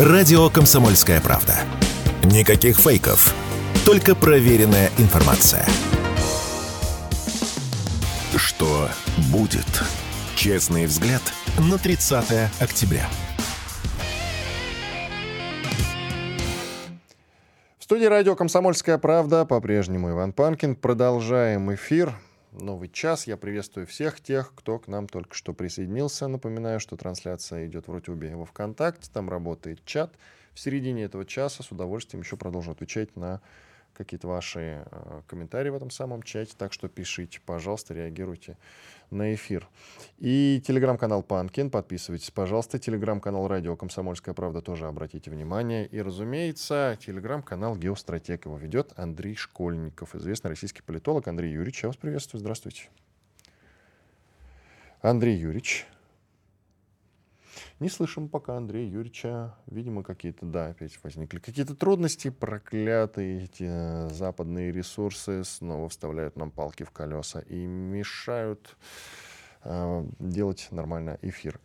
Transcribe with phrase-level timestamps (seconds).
[0.00, 1.56] Радио «Комсомольская правда».
[2.24, 3.34] Никаких фейков,
[3.84, 5.66] только проверенная информация.
[8.34, 8.88] Что
[9.30, 9.82] будет?
[10.36, 11.20] Честный взгляд
[11.58, 13.06] на 30 октября.
[17.78, 20.76] В студии радио «Комсомольская правда» по-прежнему Иван Панкин.
[20.76, 22.14] Продолжаем эфир
[22.52, 23.26] новый час.
[23.26, 26.28] Я приветствую всех тех, кто к нам только что присоединился.
[26.28, 29.10] Напоминаю, что трансляция идет в Рутюбе и во Вконтакте.
[29.12, 30.14] Там работает чат.
[30.54, 33.40] В середине этого часа с удовольствием еще продолжу отвечать на
[33.94, 36.54] какие-то ваши э, комментарии в этом самом чате.
[36.56, 38.56] Так что пишите, пожалуйста, реагируйте
[39.10, 39.68] на эфир.
[40.18, 41.70] И телеграм-канал Панкин.
[41.70, 42.78] Подписывайтесь, пожалуйста.
[42.78, 45.86] Телеграм-канал Радио Комсомольская правда тоже обратите внимание.
[45.86, 48.46] И, разумеется, телеграм-канал Геостратег.
[48.46, 51.28] Его ведет Андрей Школьников, известный российский политолог.
[51.28, 52.40] Андрей Юрьевич, я вас приветствую.
[52.40, 52.88] Здравствуйте.
[55.02, 55.86] Андрей Юрьевич.
[57.80, 59.54] Не слышим пока Андрея Юрьевича.
[59.66, 62.28] Видимо, какие-то, да, опять возникли какие-то трудности.
[62.28, 68.76] Проклятые эти э, западные ресурсы снова вставляют нам палки в колеса и мешают
[69.64, 71.58] э, делать нормально эфир.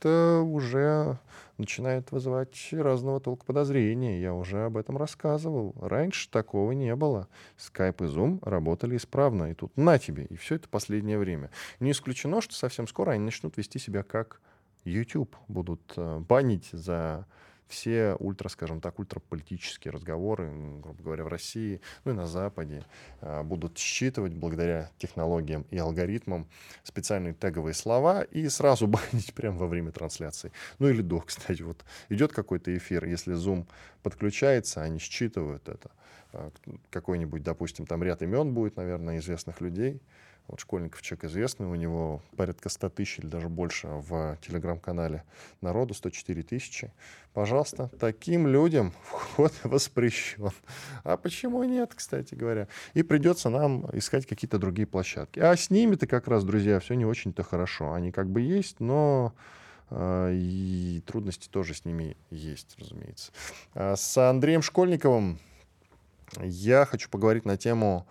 [0.00, 1.18] Это уже
[1.58, 4.22] начинает вызывать разного толка подозрения.
[4.22, 5.74] Я уже об этом рассказывал.
[5.82, 7.28] Раньше такого не было.
[7.58, 9.50] Skype и Zoom работали исправно.
[9.50, 10.24] И тут на тебе.
[10.24, 11.50] И все это последнее время.
[11.78, 14.40] Не исключено, что совсем скоро они начнут вести себя как
[14.84, 17.26] YouTube будут э, банить за
[17.68, 20.50] все ультра, скажем так, ультраполитические разговоры,
[20.82, 22.84] грубо говоря, в России, ну и на Западе,
[23.20, 26.48] э, будут считывать благодаря технологиям и алгоритмам
[26.82, 30.50] специальные теговые слова и сразу банить прямо во время трансляции.
[30.78, 33.66] Ну или до, кстати, вот идет какой-то эфир, если Zoom
[34.02, 35.90] подключается, они считывают это.
[36.32, 36.50] Э,
[36.90, 40.00] какой-нибудь, допустим, там ряд имен будет, наверное, известных людей,
[40.48, 45.24] вот Школьников человек известный, у него порядка 100 тысяч или даже больше в телеграм-канале
[45.60, 46.90] народу, 104 тысячи.
[47.34, 50.50] Пожалуйста, таким людям вход воспрещен.
[51.04, 52.66] А почему нет, кстати говоря?
[52.94, 55.38] И придется нам искать какие-то другие площадки.
[55.38, 57.92] А с ними-то как раз, друзья, все не очень-то хорошо.
[57.92, 59.34] Они как бы есть, но
[59.90, 63.32] э, и трудности тоже с ними есть, разумеется.
[63.74, 65.38] А с Андреем Школьниковым
[66.40, 68.06] я хочу поговорить на тему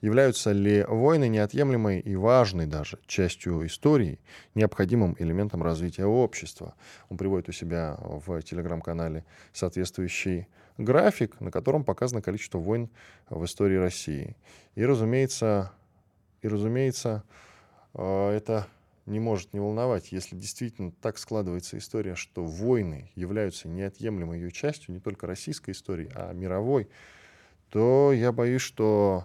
[0.00, 4.18] Являются ли войны неотъемлемой и важной даже частью истории,
[4.54, 6.74] необходимым элементом развития общества?
[7.10, 12.88] Он приводит у себя в телеграм-канале соответствующий график, на котором показано количество войн
[13.28, 14.36] в истории России.
[14.74, 15.72] И, разумеется,
[16.40, 17.22] и, разумеется
[17.92, 18.66] э, это
[19.04, 24.94] не может не волновать, если действительно так складывается история, что войны являются неотъемлемой ее частью
[24.94, 26.88] не только российской истории, а мировой,
[27.68, 29.24] то я боюсь, что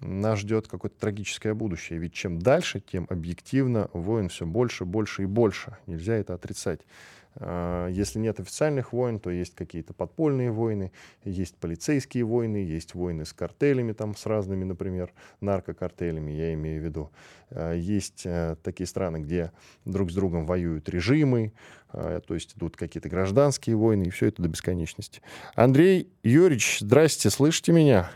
[0.00, 1.98] нас ждет какое-то трагическое будущее.
[1.98, 5.76] Ведь чем дальше, тем объективно войн все больше, больше и больше.
[5.86, 6.80] Нельзя это отрицать.
[7.36, 10.92] А, если нет официальных войн, то есть какие-то подпольные войны,
[11.24, 16.84] есть полицейские войны, есть войны с картелями, там, с разными, например, наркокартелями, я имею в
[16.84, 17.10] виду.
[17.50, 19.52] А, есть э, такие страны, где
[19.84, 21.52] друг с другом воюют режимы,
[21.88, 25.22] а, то есть идут какие-то гражданские войны, и все это до бесконечности.
[25.54, 28.10] Андрей Юрьевич, здрасте, слышите меня?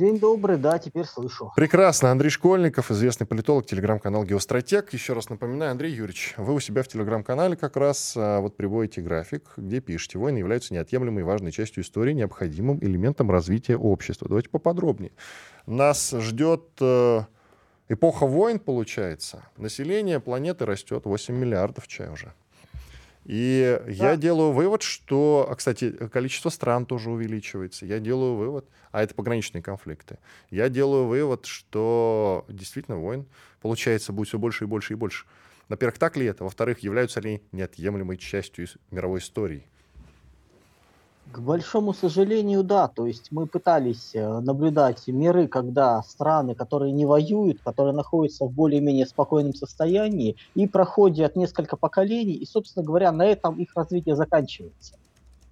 [0.00, 1.52] День добрый, да, теперь слышу.
[1.54, 2.10] Прекрасно.
[2.10, 4.94] Андрей Школьников, известный политолог, телеграм-канал «Геостратег».
[4.94, 9.02] Еще раз напоминаю, Андрей Юрьевич, вы у себя в телеграм-канале как раз а, вот приводите
[9.02, 14.26] график, где пишете, войны являются неотъемлемой и важной частью истории, необходимым элементом развития общества.
[14.26, 15.12] Давайте поподробнее.
[15.66, 17.20] Нас ждет э,
[17.90, 19.42] эпоха войн, получается.
[19.58, 22.32] Население планеты растет 8 миллиардов чай уже.
[23.30, 24.10] И да.
[24.10, 27.86] я делаю вывод, что, а, кстати, количество стран тоже увеличивается.
[27.86, 30.18] Я делаю вывод, а это пограничные конфликты.
[30.50, 33.26] Я делаю вывод, что действительно войн,
[33.60, 35.26] получается, будет все больше и больше и больше.
[35.68, 36.42] Во-первых, так ли это?
[36.42, 39.64] Во-вторых, являются ли они неотъемлемой частью мировой истории?
[41.32, 42.88] К большому сожалению, да.
[42.88, 48.52] То есть мы пытались э, наблюдать меры, когда страны, которые не воюют, которые находятся в
[48.52, 54.96] более-менее спокойном состоянии и проходят несколько поколений, и, собственно говоря, на этом их развитие заканчивается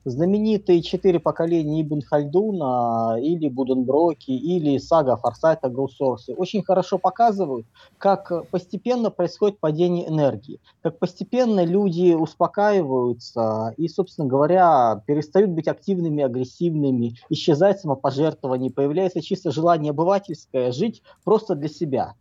[0.05, 7.67] знаменитые четыре поколения Ибн Хальдуна или Буденброки или сага Форсайта Гроусорси очень хорошо показывают,
[7.99, 16.23] как постепенно происходит падение энергии, как постепенно люди успокаиваются и, собственно говоря, перестают быть активными,
[16.23, 22.15] агрессивными, исчезает самопожертвование, появляется чисто желание обывательское жить просто для себя.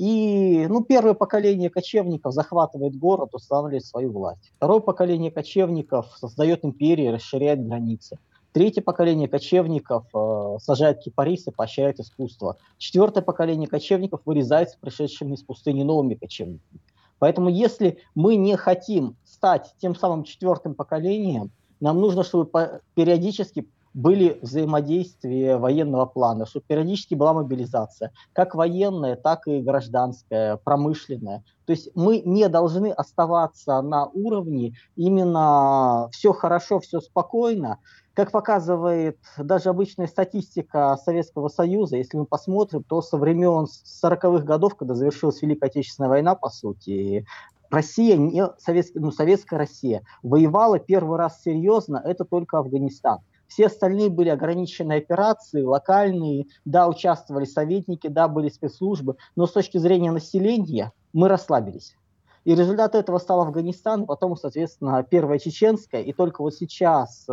[0.00, 4.50] И ну, первое поколение кочевников захватывает город, устанавливает свою власть.
[4.56, 8.16] Второе поколение кочевников создает империи, расширяет границы.
[8.52, 12.56] Третье поколение кочевников э, сажает кипарисы, поощряет искусство.
[12.78, 16.80] Четвертое поколение кочевников вырезается пришедшими из пустыни новыми кочевниками.
[17.18, 21.50] Поэтому если мы не хотим стать тем самым четвертым поколением,
[21.80, 29.46] Нам нужно, чтобы периодически были взаимодействия военного плана, чтобы периодически была мобилизация, как военная, так
[29.48, 31.42] и гражданская, промышленная.
[31.66, 37.78] То есть мы не должны оставаться на уровне именно все хорошо, все спокойно,
[38.14, 43.66] как показывает даже обычная статистика Советского Союза, если мы посмотрим, то со времен
[44.02, 47.24] 40-х годов, когда завершилась Великая Отечественная война, по сути,
[47.70, 53.20] Россия, не советская, ну, советская Россия, воевала первый раз серьезно, это только Афганистан.
[53.50, 59.76] Все остальные были ограниченные операции, локальные, да, участвовали советники, да, были спецслужбы, но с точки
[59.76, 61.96] зрения населения мы расслабились.
[62.44, 66.00] И результат этого стал Афганистан, потом, соответственно, Первая Чеченская.
[66.00, 67.32] И только вот сейчас, э,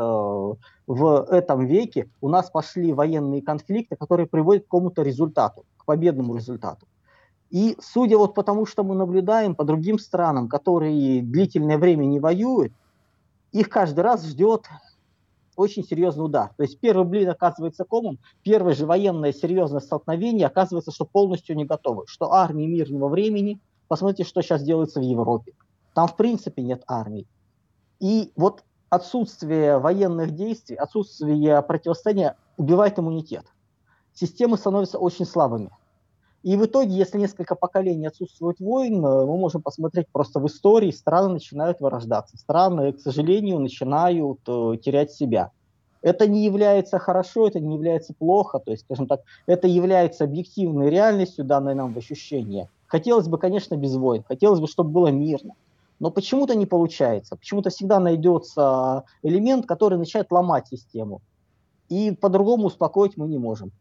[0.88, 6.36] в этом веке, у нас пошли военные конфликты, которые приводят к какому-то результату, к победному
[6.36, 6.88] результату.
[7.52, 12.20] И судя вот по тому, что мы наблюдаем по другим странам, которые длительное время не
[12.20, 12.74] воюют,
[13.52, 14.64] их каждый раз ждет
[15.58, 16.52] очень серьезный удар.
[16.56, 21.66] То есть первый блин оказывается комом, первое же военное серьезное столкновение оказывается, что полностью не
[21.66, 25.54] готовы, что армии мирного времени– Посмотрите, что сейчас делается в Европе.
[25.94, 27.28] Там, в принципе, нет армии.
[28.00, 33.46] И вот отсутствие военных действий, отсутствие противостояния убивает иммунитет.
[34.14, 35.72] Системы становятся очень слабыми.
[36.44, 41.34] И в итоге, если несколько поколений отсутствует войн, мы можем посмотреть просто в истории, страны
[41.34, 42.38] начинают вырождаться.
[42.38, 45.52] Страны, к сожалению, начинают э, терять себя.
[46.02, 50.90] Это не является хорошо, это не является плохо, то есть, скажем так, это является объективной
[50.90, 52.70] реальностью, данной нам в ощущение.
[52.86, 55.54] Хотелось бы, конечно, без войн, хотелось бы, чтобы было мирно.
[56.00, 57.36] Но почему-то не получается.
[57.36, 61.22] Почему-то всегда найдется элемент, который начинает ломать систему.
[61.90, 63.72] И по-другому успокоить мы не можем.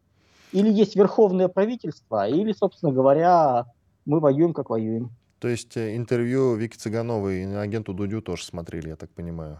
[0.51, 3.65] Или есть верховное правительство, или, собственно говоря,
[4.05, 5.11] мы воюем, как воюем.
[5.39, 9.59] То есть э, интервью Вики Цыгановой и агенту Дудю тоже смотрели, я так понимаю?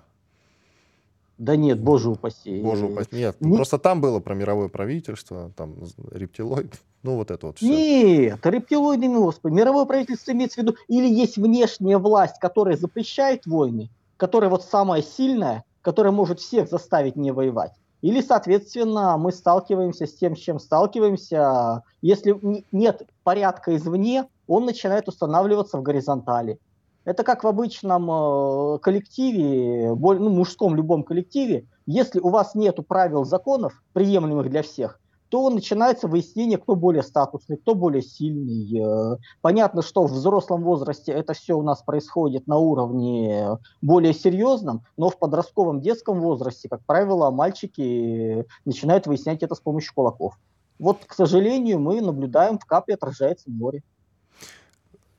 [1.38, 2.62] Да нет, боже упаси.
[2.62, 3.10] Боже упаси.
[3.12, 3.56] Нет, не...
[3.56, 5.76] просто там было про мировое правительство, там
[6.12, 6.74] рептилоид,
[7.04, 7.68] ну вот это вот все.
[7.68, 9.54] Нет, рептилоидами, господи.
[9.54, 15.04] Мировое правительство имеется в виду, или есть внешняя власть, которая запрещает войны, которая вот самая
[15.04, 17.74] сильная, которая может всех заставить не воевать.
[18.02, 21.84] Или, соответственно, мы сталкиваемся с тем, с чем сталкиваемся.
[22.02, 26.60] Если нет порядка извне, он начинает устанавливаться в горизонтали.
[27.06, 33.24] Это как в обычном э, коллективе, ну, мужском любом коллективе, если у вас нет правил,
[33.24, 38.80] законов, приемлемых для всех, то начинается выяснение, кто более статусный, кто более сильный.
[38.80, 39.18] Э.
[39.42, 45.10] Понятно, что в взрослом возрасте это все у нас происходит на уровне более серьезном, но
[45.10, 50.38] в подростковом детском возрасте, как правило, мальчики начинают выяснять это с помощью кулаков.
[50.80, 53.84] Вот, к сожалению, мы наблюдаем, в капле отражается море.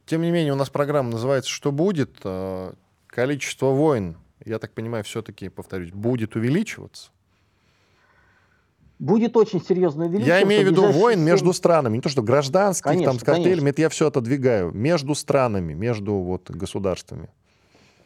[0.07, 2.21] Тем не менее, у нас программа называется «Что будет?».
[2.25, 2.73] А,
[3.09, 7.11] количество войн, я так понимаю, все-таки, повторюсь, будет увеличиваться?
[8.99, 10.39] Будет очень серьезно увеличиваться.
[10.39, 11.97] Я имею в виду войн между странами.
[11.97, 13.69] Не то, что гражданских, конечно, там, с картелями, конечно.
[13.69, 14.73] это я все отодвигаю.
[14.73, 17.29] Между странами, между вот, государствами.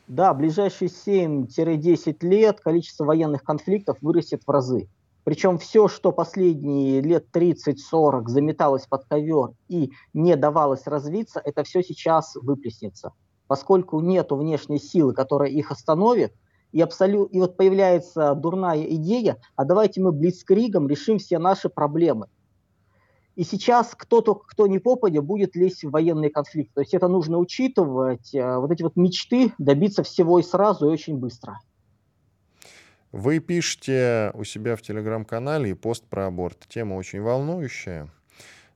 [0.08, 4.88] Да, ближайшие 7-10 лет количество военных конфликтов вырастет в разы.
[5.24, 11.82] Причем все, что последние лет 30-40 заметалось под ковер и не давалось развиться, это все
[11.82, 13.12] сейчас выплеснется.
[13.46, 16.34] Поскольку нет внешней силы, которая их остановит,
[16.72, 22.26] и, абсолют, и вот появляется дурная идея, а давайте мы блицкригом решим все наши проблемы.
[23.34, 26.74] И сейчас кто-то, кто не попадя, будет лезть в военный конфликт.
[26.74, 30.92] То есть это нужно учитывать, э, вот эти вот мечты добиться всего и сразу, и
[30.92, 31.58] очень быстро.
[33.10, 36.66] Вы пишете у себя в телеграм-канале пост про аборт.
[36.68, 38.10] Тема очень волнующая.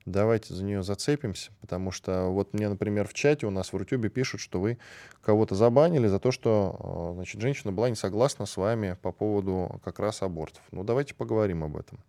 [0.07, 4.07] Давайте за нее зацепимся, потому что вот мне, например, в чате у нас в Рутюбе
[4.07, 4.77] пишут, что вы
[5.21, 9.99] кого-то забанили за то, что значит, женщина была не согласна с вами по поводу как
[9.99, 10.63] раз абортов.
[10.71, 11.99] Ну, давайте поговорим об этом.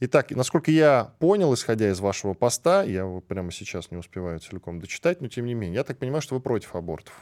[0.00, 5.22] Итак, насколько я понял, исходя из вашего поста, я прямо сейчас не успеваю целиком дочитать,
[5.22, 7.14] но тем не менее, я так понимаю, что вы против абортов.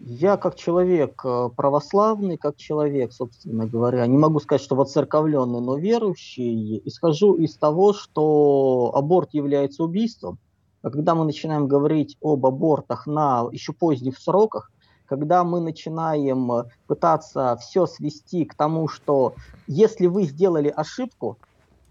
[0.00, 5.76] Я как человек э, православный, как человек, собственно говоря, не могу сказать, что воцерковленный, но
[5.76, 10.38] верующий, исхожу из того, что аборт является убийством.
[10.82, 14.70] А когда мы начинаем говорить об абортах на еще поздних сроках,
[15.06, 19.34] когда мы начинаем э, пытаться все свести к тому, что
[19.66, 21.38] если вы сделали ошибку,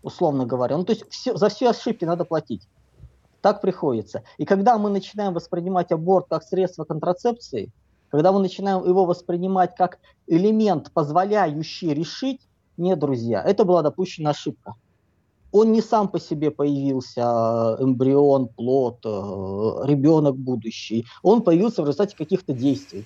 [0.01, 2.69] условно говоря, ну то есть все, за все ошибки надо платить.
[3.41, 4.23] Так приходится.
[4.37, 7.69] И когда мы начинаем воспринимать аборт как средство контрацепции,
[8.09, 12.41] когда мы начинаем его воспринимать как элемент, позволяющий решить,
[12.77, 14.75] нет, друзья, это была допущена ошибка.
[15.51, 17.21] Он не сам по себе появился,
[17.79, 19.09] э, эмбрион, плод, э,
[19.85, 21.05] ребенок будущий.
[21.23, 23.05] Он появился в результате каких-то действий.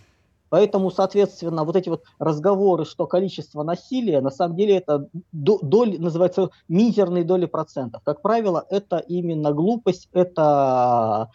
[0.49, 6.49] Поэтому, соответственно, вот эти вот разговоры, что количество насилия, на самом деле это доли, называется
[6.67, 8.01] мизерные доли процентов.
[8.03, 11.29] Как правило, это именно глупость, это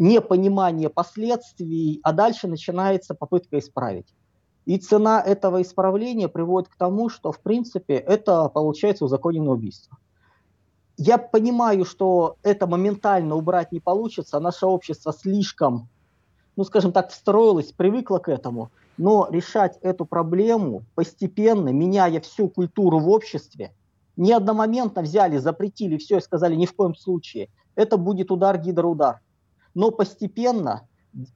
[0.00, 4.12] непонимание последствий, а дальше начинается попытка исправить.
[4.66, 9.96] И цена этого исправления приводит к тому, что, в принципе, это получается узаконенное убийство.
[10.96, 15.88] Я понимаю, что это моментально убрать не получится, наше общество слишком
[16.60, 18.70] ну, скажем так, встроилась, привыкла к этому.
[18.98, 23.72] Но решать эту проблему постепенно, меняя всю культуру в обществе,
[24.16, 27.48] не одномоментно взяли, запретили все и сказали ни в коем случае.
[27.76, 29.20] Это будет удар, гидроудар.
[29.74, 30.86] Но постепенно,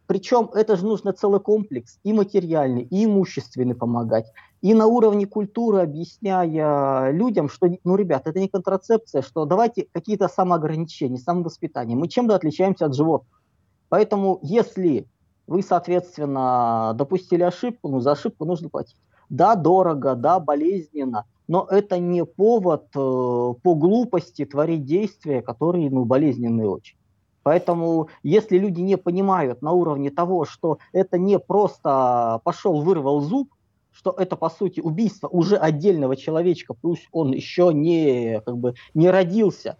[0.06, 4.30] причем это же нужно целый комплекс, и материальный, и имущественный помогать.
[4.62, 10.28] И на уровне культуры объясняя людям, что, ну, ребят, это не контрацепция, что давайте какие-то
[10.28, 11.96] самоограничения, самовоспитание.
[11.96, 13.42] Мы чем-то отличаемся от животных.
[13.88, 15.06] Поэтому если
[15.46, 18.96] вы, соответственно, допустили ошибку, ну, за ошибку нужно платить.
[19.28, 26.04] Да, дорого, да, болезненно, но это не повод э, по глупости творить действия, которые, ну,
[26.04, 26.96] болезненные очень.
[27.44, 33.50] Поэтому, если люди не понимают на уровне того, что это не просто пошел, вырвал зуб,
[33.92, 39.08] что это, по сути, убийство уже отдельного человечка, пусть он еще не, как бы, не
[39.10, 39.76] родился,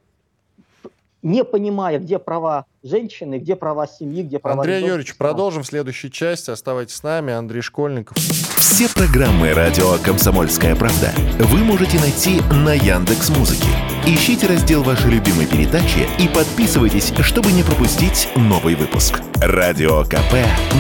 [1.23, 4.61] не понимая, где права женщины, где права семьи, где права...
[4.61, 4.93] Андрей ребенка.
[4.93, 6.51] Юрьевич, продолжим в следующей части.
[6.51, 7.33] Оставайтесь с нами.
[7.33, 8.17] Андрей Школьников.
[8.19, 13.69] Все программы «Радио Комсомольская правда» вы можете найти на Яндекс Музыке.
[14.07, 19.23] Ищите раздел вашей любимой передачи и подписывайтесь, чтобы не пропустить новый выпуск.
[19.37, 20.35] Радио КП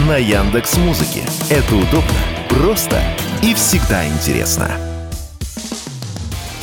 [0.07, 1.23] на Яндекс Музыке.
[1.49, 2.12] Это удобно,
[2.50, 3.02] просто
[3.43, 4.71] и всегда интересно.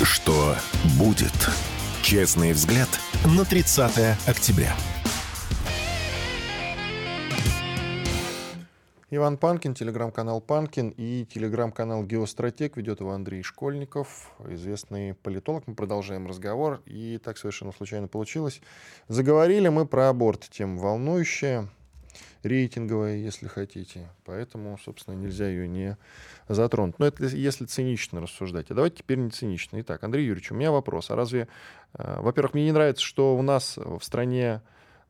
[0.04, 0.56] Что
[1.00, 1.34] будет?
[2.04, 2.90] Честный взгляд
[3.26, 4.76] на 30 октября.
[9.14, 15.68] Иван Панкин, телеграм-канал Панкин и телеграм-канал Геостратег ведет его Андрей Школьников, известный политолог.
[15.68, 18.62] Мы продолжаем разговор, и так совершенно случайно получилось.
[19.10, 21.68] Заговорили мы про аборт, тема волнующая
[22.44, 24.08] рейтинговая, если хотите.
[24.24, 25.98] Поэтому, собственно, нельзя ее не
[26.48, 26.98] затронуть.
[26.98, 28.72] Но это если цинично рассуждать.
[28.72, 29.82] А давайте теперь не цинично.
[29.82, 31.12] Итак, Андрей Юрьевич, у меня вопрос.
[31.12, 31.50] А разве,
[31.96, 34.62] э, во-первых, мне не нравится, что у нас в стране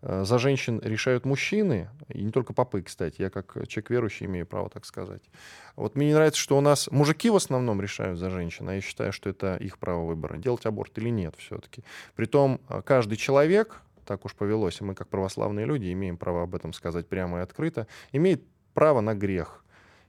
[0.02, 4.70] за женщин решают мужчины, и не только попы, кстати, я как человек верующий имею право
[4.70, 5.22] так сказать.
[5.76, 8.82] Вот мне не нравится, что у нас мужики в основном решают за женщин, а я
[8.82, 11.84] считаю, что это их право выбора, делать аборт или нет все-таки.
[12.16, 16.56] Притом э, каждый человек, так уж повелось, и мы как православные люди имеем право об
[16.56, 18.44] этом сказать прямо и открыто, имеет
[18.74, 19.64] право на грех.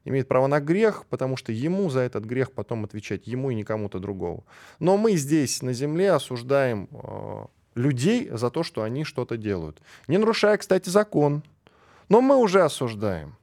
[0.04, 4.00] Имеет право на грех, потому что ему за этот грех потом отвечать, ему и никому-то
[4.00, 4.44] другому.
[4.80, 9.80] Но мы здесь на земле осуждаем э, людей за то, что они что-то делают.
[10.08, 11.42] Не нарушая, кстати, закон.
[12.08, 13.36] Но мы уже осуждаем.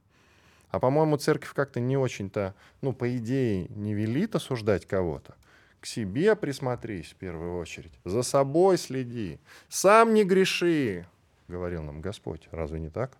[0.70, 5.34] А, по-моему, церковь как-то не очень-то, ну, по идее, не велит осуждать кого-то.
[5.80, 7.92] К себе присмотрись в первую очередь.
[8.04, 9.40] За собой следи.
[9.68, 11.06] Сам не греши,
[11.48, 12.48] говорил нам Господь.
[12.52, 13.16] Разве не так?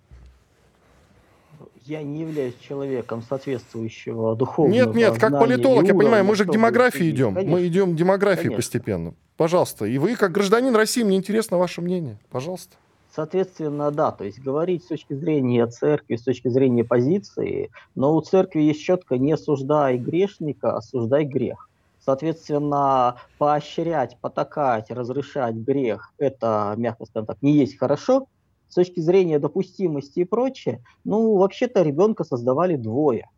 [1.85, 6.51] Я не являюсь человеком соответствующего духовного Нет, нет, как политолог, я понимаю, мы же к
[6.51, 7.35] демографии идем.
[7.35, 7.57] Конечно.
[7.57, 8.57] Мы идем к демографии Конечно.
[8.57, 9.15] постепенно.
[9.37, 9.87] Пожалуйста.
[9.87, 12.19] И вы, как гражданин России, мне интересно ваше мнение.
[12.31, 12.77] Пожалуйста.
[13.15, 18.21] Соответственно, да, то есть говорить с точки зрения церкви, с точки зрения позиции, но у
[18.21, 21.69] церкви есть четко не осуждай грешника, осуждай грех.
[22.05, 28.27] Соответственно, поощрять, потакать, разрешать грех, это, мягко скажем так, не есть хорошо.
[28.71, 33.29] С точки зрения допустимости и прочее, ну, вообще-то ребенка создавали двое.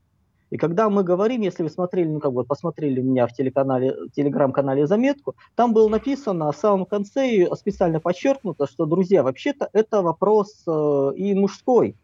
[0.50, 3.96] И когда мы говорим, если вы смотрели, ну как бы посмотрели у меня в телеканале,
[4.14, 10.62] телеграм-канале заметку, там было написано в самом конце специально подчеркнуто, что, друзья, вообще-то это вопрос
[10.66, 11.96] э, и мужской.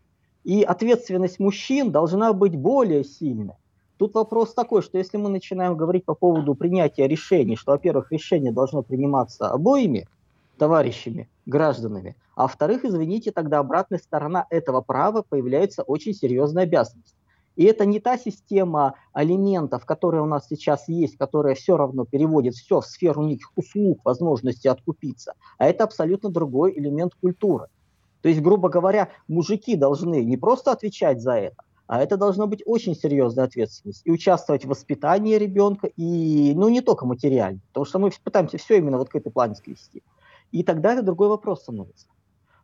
[0.45, 3.57] И ответственность мужчин должна быть более сильной.
[3.99, 8.53] Тут вопрос такой, что если мы начинаем говорить по поводу принятия решений, что, во-первых, решение
[8.53, 10.07] должно приниматься обоими
[10.59, 17.17] товарищами, гражданами, а во-вторых, извините, тогда обратная сторона этого права появляется очень серьезная обязанность.
[17.57, 22.55] И это не та система алиментов, которая у нас сейчас есть, которая все равно переводит
[22.55, 27.67] все в сферу неких услуг, возможности откупиться, а это абсолютно другой элемент культуры.
[28.23, 31.57] То есть, грубо говоря, мужики должны не просто отвечать за это,
[31.89, 34.03] а это должна быть очень серьезная ответственность.
[34.05, 38.79] И участвовать в воспитании ребенка, и, ну, не только материально, потому что мы пытаемся все
[38.79, 40.03] именно вот к этой плане свести.
[40.53, 42.07] И тогда это другой вопрос становится.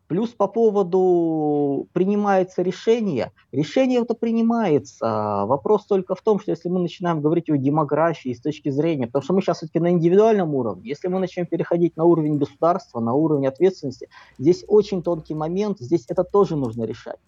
[0.07, 3.31] Плюс по поводу принимается решение.
[3.51, 5.45] Решение это принимается.
[5.47, 9.23] Вопрос только в том, что если мы начинаем говорить о демографии с точки зрения, потому
[9.23, 13.13] что мы сейчас все-таки на индивидуальном уровне, если мы начнем переходить на уровень государства, на
[13.13, 17.19] уровень ответственности, здесь очень тонкий момент, здесь это тоже нужно решать.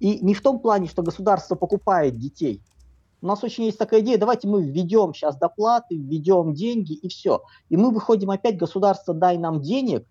[0.00, 2.60] И не в том плане, что государство покупает детей.
[3.20, 7.42] У нас очень есть такая идея, давайте мы введем сейчас доплаты, введем деньги и все.
[7.68, 10.06] И мы выходим опять, государство, дай нам денег,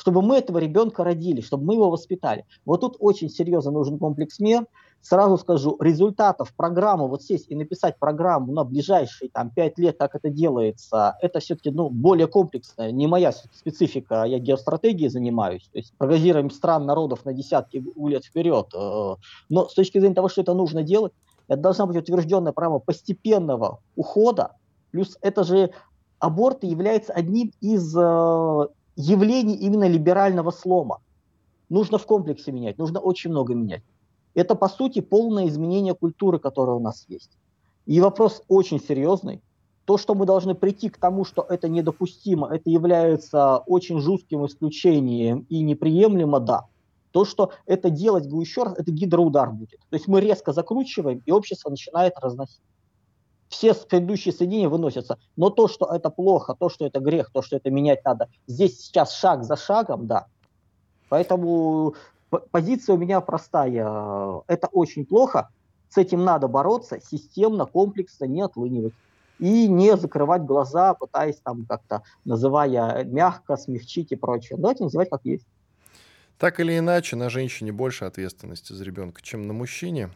[0.00, 2.46] чтобы мы этого ребенка родили, чтобы мы его воспитали.
[2.64, 4.66] Вот тут очень серьезно нужен комплекс мер.
[5.02, 10.14] Сразу скажу, результатов программы, вот сесть и написать программу на ближайшие там, 5 лет, как
[10.14, 15.94] это делается, это все-таки ну, более комплексная, не моя специфика, я геостратегией занимаюсь, то есть
[15.96, 18.66] прогнозируем стран, народов на десятки лет вперед.
[18.74, 19.14] Э,
[19.48, 21.12] но с точки зрения того, что это нужно делать,
[21.50, 24.52] это должна быть утвержденная программа постепенного ухода,
[24.92, 25.72] плюс это же
[26.20, 31.00] аборт является одним из э, явлений именно либерального слома.
[31.68, 33.82] Нужно в комплексе менять, нужно очень много менять.
[34.34, 37.32] Это, по сути, полное изменение культуры, которая у нас есть.
[37.84, 39.42] И вопрос очень серьезный.
[39.86, 45.46] То, что мы должны прийти к тому, что это недопустимо, это является очень жестким исключением
[45.48, 46.66] и неприемлемо, да.
[47.12, 49.80] То, что это делать, говорю еще раз, это гидроудар будет.
[49.90, 52.62] То есть мы резко закручиваем, и общество начинает разносить.
[53.48, 55.18] Все предыдущие соединения выносятся.
[55.36, 58.80] Но то, что это плохо, то, что это грех, то, что это менять надо, здесь
[58.80, 60.26] сейчас шаг за шагом, да.
[61.08, 61.94] Поэтому
[62.52, 64.42] позиция у меня простая.
[64.46, 65.48] Это очень плохо,
[65.88, 68.94] с этим надо бороться, системно, комплексно, не отлынивать.
[69.40, 74.58] И не закрывать глаза, пытаясь там как-то, называя мягко, смягчить и прочее.
[74.58, 75.46] Давайте называть как есть.
[76.40, 80.08] Так или иначе, на женщине больше ответственности за ребенка, чем на мужчине.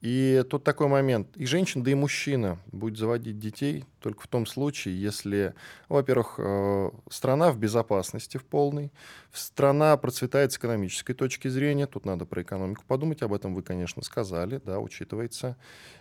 [0.00, 1.36] И тут такой момент.
[1.36, 5.54] И женщина, да и мужчина будет заводить детей только в том случае, если,
[5.88, 8.92] во-первых, э, страна в безопасности в полной,
[9.32, 14.02] страна процветает с экономической точки зрения, тут надо про экономику подумать, об этом вы, конечно,
[14.02, 15.56] сказали, да, учитывается.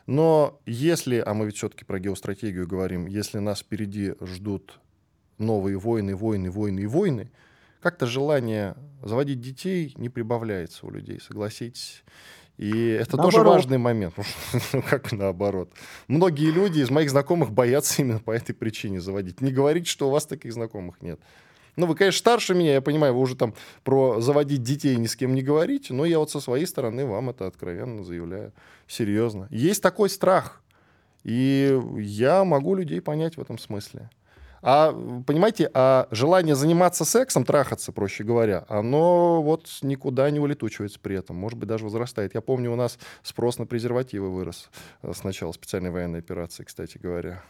[0.06, 4.80] Но если, а мы ведь все-таки про геостратегию говорим, если нас впереди ждут
[5.40, 7.32] новые войны, войны, войны и войны,
[7.82, 12.04] как-то желание заводить детей не прибавляется у людей, согласитесь.
[12.58, 13.34] И это наоборот.
[13.34, 14.14] тоже важный момент.
[14.74, 15.72] ну, как наоборот.
[16.08, 19.42] Многие люди из моих знакомых боятся именно по этой причине заводить.
[19.42, 21.20] Не говорите, что у вас таких знакомых нет.
[21.75, 25.16] Ну, вы, конечно, старше меня, я понимаю, вы уже там про заводить детей ни с
[25.16, 28.51] кем не говорите, но я вот со своей стороны вам это откровенно заявляю.
[28.88, 29.48] Серьезно.
[29.50, 30.62] Есть такой страх.
[31.24, 34.10] И я могу людей понять в этом смысле.
[34.62, 34.94] А,
[35.26, 41.36] понимаете, а желание заниматься сексом, трахаться, проще говоря, оно вот никуда не улетучивается при этом,
[41.36, 42.36] может быть, даже возрастает.
[42.36, 44.70] Я помню, у нас спрос на презервативы вырос
[45.02, 47.42] э, с начала специальной военной операции, кстати говоря.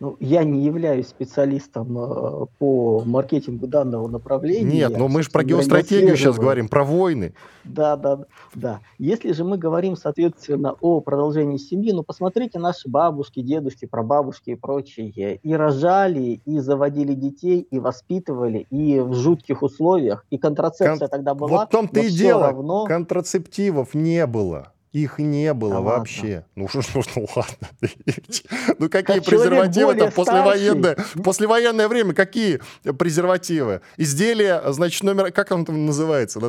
[0.00, 4.88] Ну, я не являюсь специалистом э, по маркетингу данного направления.
[4.88, 7.34] Нет, но мы же про геостратегию сейчас говорим, про войны.
[7.64, 8.20] Да, да,
[8.54, 8.80] да.
[8.98, 14.54] Если же мы говорим, соответственно, о продолжении семьи, ну, посмотрите, наши бабушки, дедушки, прабабушки и
[14.54, 21.08] прочие и рожали, и заводили детей, и воспитывали, и в жутких условиях, и контрацепция Кон...
[21.08, 21.50] тогда была.
[21.50, 22.86] Вот в том-то и дело, равно...
[22.86, 24.72] контрацептивов не было.
[24.92, 26.44] Их не было а вообще.
[26.56, 26.68] Ладно.
[26.74, 27.68] Ну что ж, ну ладно.
[28.78, 33.82] ну какие как презервативы там послевоенное, послевоенное время, какие презервативы?
[33.96, 36.40] Изделия, значит, номер, как он там называется?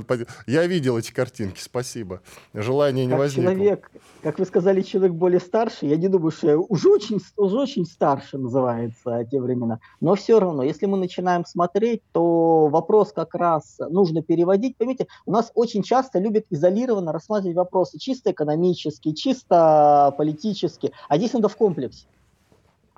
[0.48, 2.22] Я видел эти картинки, спасибо.
[2.56, 3.54] Желание не как возникло.
[3.54, 3.92] Человек,
[4.24, 8.40] как вы сказали, человек более старший, я не думаю, что уже очень, уже очень старше
[8.40, 9.80] называется те времена.
[10.00, 14.78] Но все равно, если мы начинаем смотреть, то вопрос как раз нужно переводить.
[14.78, 21.34] Поймите, у нас очень часто любят изолированно рассматривать вопросы чисто экономически, чисто политически, а здесь
[21.34, 22.08] надо в комплексе.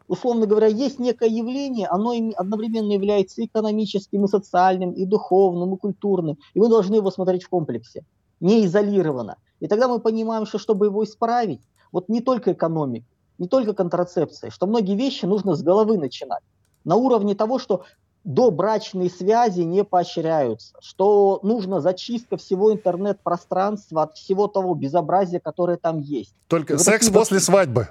[0.07, 6.37] Условно говоря, есть некое явление, оно одновременно является экономическим, и социальным, и духовным, и культурным,
[6.53, 8.03] и мы должны его смотреть в комплексе,
[8.39, 9.37] не изолированно.
[9.59, 13.05] И тогда мы понимаем, что чтобы его исправить, вот не только экономика,
[13.37, 16.43] не только контрацепция, что многие вещи нужно с головы начинать.
[16.83, 17.85] На уровне того, что
[18.23, 25.99] добрачные связи не поощряются, что нужно зачистка всего интернет-пространства от всего того безобразия, которое там
[25.99, 26.33] есть.
[26.47, 27.89] Только секс вот после свадьбы.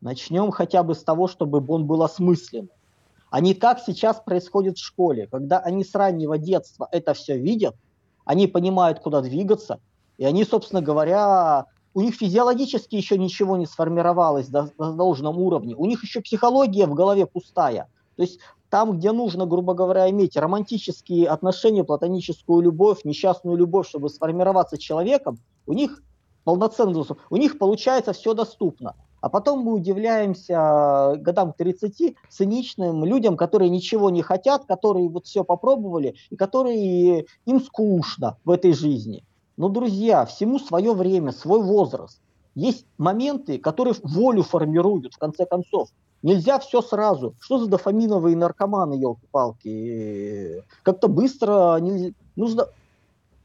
[0.00, 2.68] Начнем хотя бы с того, чтобы он был осмыслен.
[3.30, 7.74] А не как сейчас происходит в школе, когда они с раннего детства это все видят,
[8.24, 9.80] они понимают, куда двигаться,
[10.18, 15.86] и они, собственно говоря, у них физиологически еще ничего не сформировалось на, должном уровне, у
[15.86, 17.88] них еще психология в голове пустая.
[18.16, 24.08] То есть там, где нужно, грубо говоря, иметь романтические отношения, платоническую любовь, несчастную любовь, чтобы
[24.08, 26.02] сформироваться человеком, у них
[26.44, 28.94] полноценно, у них получается все доступно.
[29.20, 35.26] А потом мы удивляемся годам к 30 циничным людям, которые ничего не хотят, которые вот
[35.26, 39.24] все попробовали, и которые им скучно в этой жизни.
[39.56, 42.20] Но, друзья, всему свое время, свой возраст.
[42.54, 45.88] Есть моменты, которые волю формируют, в конце концов.
[46.22, 47.34] Нельзя все сразу.
[47.40, 50.62] Что за дофаминовые наркоманы, елки-палки?
[50.82, 52.12] Как-то быстро нельзя...
[52.36, 52.68] нужно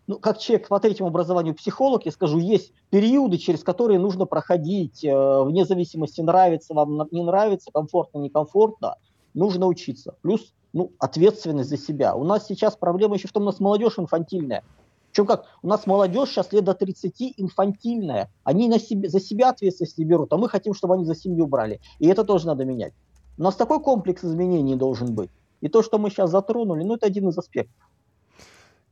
[0.08, 5.04] ну, как человек по третьему образованию психолог, я скажу, есть периоды, через которые нужно проходить,
[5.04, 8.96] э, вне зависимости, нравится вам, не нравится, комфортно, некомфортно,
[9.34, 10.15] нужно учиться.
[10.22, 12.15] Плюс ну, ответственность за себя.
[12.15, 14.63] У нас сейчас проблема еще в том, у нас молодежь инфантильная.
[15.18, 18.30] Причем как, у нас молодежь сейчас лет до 30 инфантильная.
[18.44, 21.48] Они на себе, за себя ответственность не берут, а мы хотим, чтобы они за семью
[21.48, 21.82] брали.
[21.98, 22.94] И это тоже надо менять.
[23.40, 25.32] У нас такой комплекс изменений должен быть.
[25.62, 27.90] И то, что мы сейчас затронули, ну, это один из аспектов.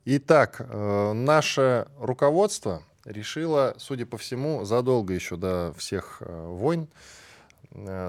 [0.05, 6.87] Итак, э, наше руководство решило, судя по всему, задолго еще до всех э, войн,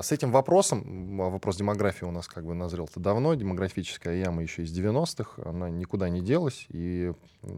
[0.03, 4.77] с этим вопросом, вопрос демографии у нас как бы назрел-то давно, демографическая яма еще из
[4.77, 7.13] 90-х, она никуда не делась, и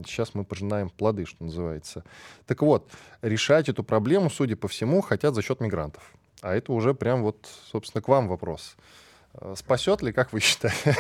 [0.06, 2.04] сейчас мы пожинаем плоды, что называется.
[2.46, 2.90] Так вот,
[3.20, 6.14] решать эту проблему, судя по всему, хотят за счет мигрантов.
[6.40, 8.76] А это уже прям вот, собственно, к вам вопрос.
[9.34, 10.96] Э, спасет ли, как вы считаете?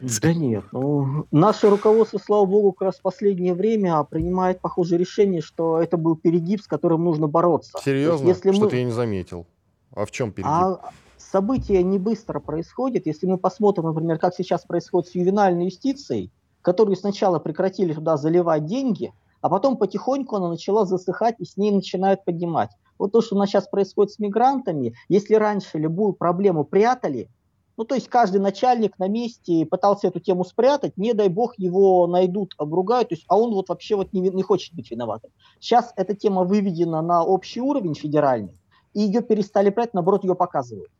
[0.00, 0.64] Да нет.
[0.72, 5.96] Ну, наше руководство, слава богу, как раз в последнее время принимает похожее решение, что это
[5.96, 7.78] был перегиб, с которым нужно бороться.
[7.84, 8.28] Серьезно?
[8.28, 8.78] Если Что-то мы...
[8.78, 9.46] я не заметил.
[9.94, 10.50] А в чем перегиб?
[10.52, 10.80] А
[11.18, 13.06] события не быстро происходят.
[13.06, 16.30] Если мы посмотрим, например, как сейчас происходит с ювенальной юстицией,
[16.62, 21.70] которую сначала прекратили туда заливать деньги, а потом потихоньку она начала засыхать и с ней
[21.70, 22.70] начинают поднимать.
[22.98, 27.28] Вот то, что у нас сейчас происходит с мигрантами, если раньше любую проблему прятали,
[27.76, 32.06] ну, то есть каждый начальник на месте пытался эту тему спрятать, не дай бог его
[32.06, 35.30] найдут, обругают, то есть, а он вот вообще вот не, не хочет быть виноватым.
[35.58, 38.54] Сейчас эта тема выведена на общий уровень федеральный,
[38.94, 40.90] и ее перестали брать, наоборот, ее показывают.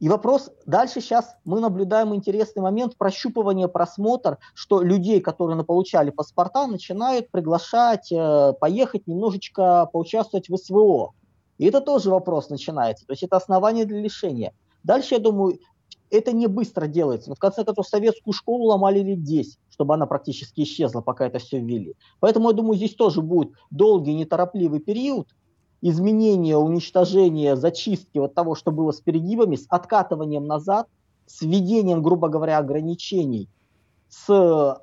[0.00, 6.66] И вопрос, дальше сейчас мы наблюдаем интересный момент прощупывания, просмотр, что людей, которые получали паспорта,
[6.66, 11.12] начинают приглашать э, поехать немножечко поучаствовать в СВО.
[11.58, 13.06] И это тоже вопрос начинается.
[13.06, 14.52] То есть это основание для лишения.
[14.82, 15.60] Дальше, я думаю,
[16.10, 17.30] это не быстро делается.
[17.30, 21.38] Но в конце концов, советскую школу ломали лет 10, чтобы она практически исчезла, пока это
[21.38, 21.94] все ввели.
[22.20, 25.28] Поэтому, я думаю, здесь тоже будет долгий, неторопливый период
[25.84, 30.88] изменения, уничтожения, зачистки вот того, что было с перегибами, с откатыванием назад,
[31.26, 33.50] с введением, грубо говоря, ограничений,
[34.08, 34.80] с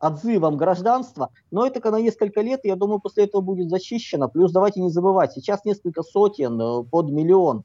[0.00, 4.28] отзывом гражданства, но это на несколько лет, я думаю, после этого будет зачищено.
[4.28, 7.64] Плюс давайте не забывать, сейчас несколько сотен э, под миллион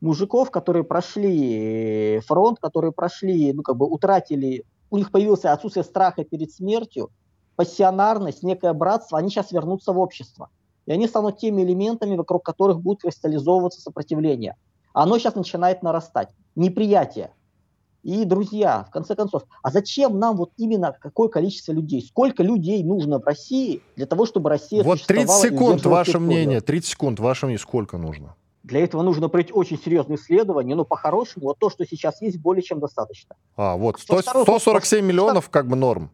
[0.00, 6.24] мужиков, которые прошли фронт, которые прошли, ну, как бы утратили, у них появился отсутствие страха
[6.24, 7.10] перед смертью,
[7.56, 10.48] пассионарность, некое братство, они сейчас вернутся в общество.
[10.86, 14.56] И они станут теми элементами, вокруг которых будет кристаллизовываться сопротивление.
[14.92, 16.28] Оно сейчас начинает нарастать.
[16.54, 17.30] Неприятие.
[18.02, 22.02] И, друзья, в конце концов, а зачем нам вот именно какое количество людей?
[22.02, 26.90] Сколько людей нужно в России для того, чтобы Россия Вот 30 секунд, ваше мнение, 30
[26.90, 28.34] секунд, ваше мнение, сколько нужно?
[28.64, 32.62] Для этого нужно пройти очень серьезные исследования, но по-хорошему вот то, что сейчас есть, более
[32.62, 33.36] чем достаточно.
[33.56, 36.10] А, вот, 100, 147 миллионов как бы норм.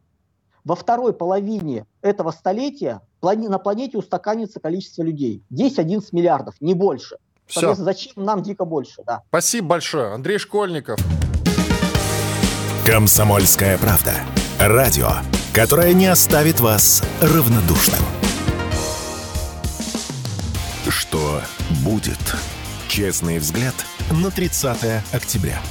[0.69, 5.43] Во второй половине этого столетия на планете устаканится количество людей.
[5.51, 7.17] 10-11 миллиардов, не больше.
[7.47, 7.75] Все.
[7.75, 9.03] Зачем нам дико больше?
[9.07, 9.23] Да.
[9.29, 10.13] Спасибо большое.
[10.13, 11.01] Андрей Школьников.
[12.85, 14.13] Комсомольская правда.
[14.61, 15.09] Радио,
[15.55, 18.03] которое не оставит вас равнодушным.
[20.87, 21.41] Что
[21.83, 22.19] будет?
[22.89, 23.75] Честный взгляд
[24.11, 25.63] на 30 октября.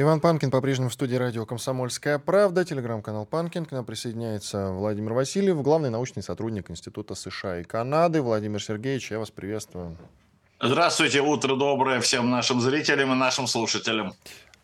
[0.00, 3.64] Иван Панкин по-прежнему в студии радио «Комсомольская правда», телеграм-канал «Панкин».
[3.64, 8.22] К нам присоединяется Владимир Васильев, главный научный сотрудник Института США и Канады.
[8.22, 9.96] Владимир Сергеевич, я вас приветствую.
[10.62, 14.14] Здравствуйте, утро доброе всем нашим зрителям и нашим слушателям.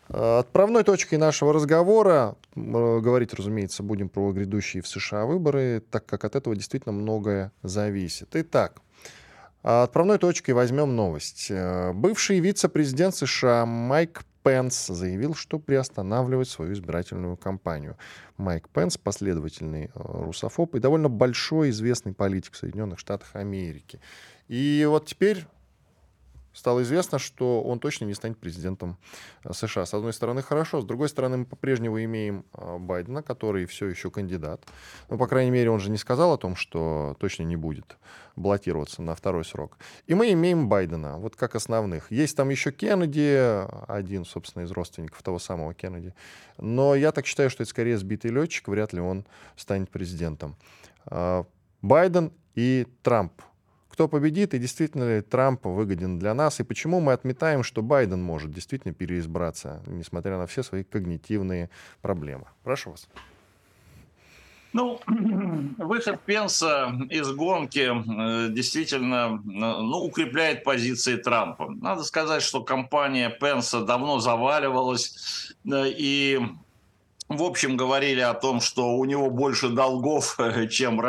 [0.07, 6.37] Отправной точкой нашего разговора, говорить, разумеется, будем про грядущие в США выборы, так как от
[6.37, 8.29] этого действительно многое зависит.
[8.35, 8.77] Итак,
[9.64, 11.51] отправной точкой возьмем новость.
[11.51, 17.96] Бывший вице-президент США Майк Пенс заявил, что приостанавливает свою избирательную кампанию.
[18.37, 24.00] Майк Пенс, последовательный э, русофоб и довольно большой известный политик в Соединенных Штатах Америки.
[24.46, 25.46] И вот теперь
[26.55, 28.97] стало известно, что он точно не станет президентом
[29.45, 29.85] э, США.
[29.85, 34.11] С одной стороны, хорошо, с другой стороны, мы по-прежнему имеем э, Байдена, который все еще
[34.11, 34.62] кандидат.
[35.11, 37.99] Но, по крайней мере, он же не сказал о том, что точно не будет
[38.37, 39.77] баллотироваться на второй срок.
[40.07, 42.11] И мы имеем Байдена, вот как основных.
[42.11, 46.14] Есть там еще Кеннеди, один, собственно, из родственников того самого Кеннеди.
[46.59, 49.25] Но я так считаю, что это скорее сбитый летчик, вряд ли он
[49.57, 50.57] станет президентом.
[51.07, 51.45] Э,
[51.83, 53.33] Байден и Трамп
[53.94, 58.20] кто победит и действительно ли Трамп выгоден для нас, и почему мы отметаем, что Байден
[58.20, 61.70] может действительно переизбраться, несмотря на все свои когнитивные
[62.02, 62.46] проблемы.
[62.64, 63.07] Прошу вас.
[64.72, 65.00] Ну,
[65.78, 71.70] выход Пенса из гонки э, действительно э, ну, укрепляет позиции Трампа.
[71.70, 76.40] Надо сказать, что компания Пенса давно заваливалась, э, и
[77.29, 80.39] в общем, говорили о том, что у него больше долгов,
[80.71, 81.01] чем,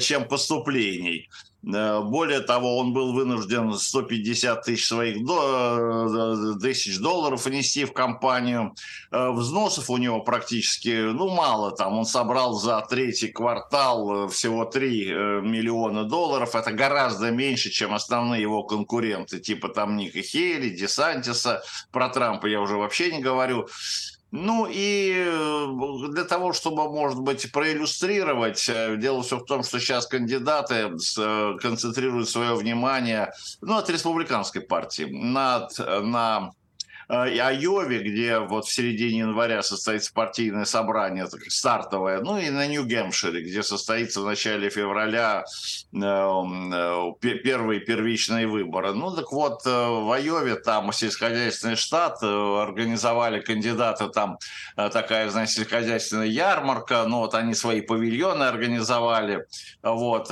[0.00, 1.28] чем поступлений.
[1.66, 7.92] Э, более того, он был вынужден 150 тысяч своих до, э, тысяч долларов внести в
[7.92, 8.74] компанию.
[9.10, 11.98] Э, взносов у него практически, ну, мало там.
[11.98, 15.06] Он собрал за третий квартал всего 3
[15.42, 16.54] миллиона долларов.
[16.54, 21.62] Это гораздо меньше, чем основные его конкуренты, типа там Ника Хейли, Десантиса.
[21.90, 23.66] Про Трампа я уже вообще не говорю.
[24.38, 29.80] Ну и э, для того, чтобы, может быть, проиллюстрировать, э, дело все в том, что
[29.80, 30.74] сейчас кандидаты
[31.18, 36.50] э, концентрируют свое внимание ну, от республиканской партии над, на
[37.08, 43.42] Э, Айове, где вот в середине января состоится партийное собрание стартовое, ну и на Нью-Гэмпшире,
[43.42, 45.44] где состоится в начале февраля
[45.92, 48.92] э, э, первые первичные выборы.
[48.92, 54.38] Ну так вот, в Айове там сельскохозяйственный штат, организовали кандидаты, там
[54.76, 59.46] такая, знаете, сельскохозяйственная ярмарка, ну вот они свои павильоны организовали,
[59.82, 60.28] вот,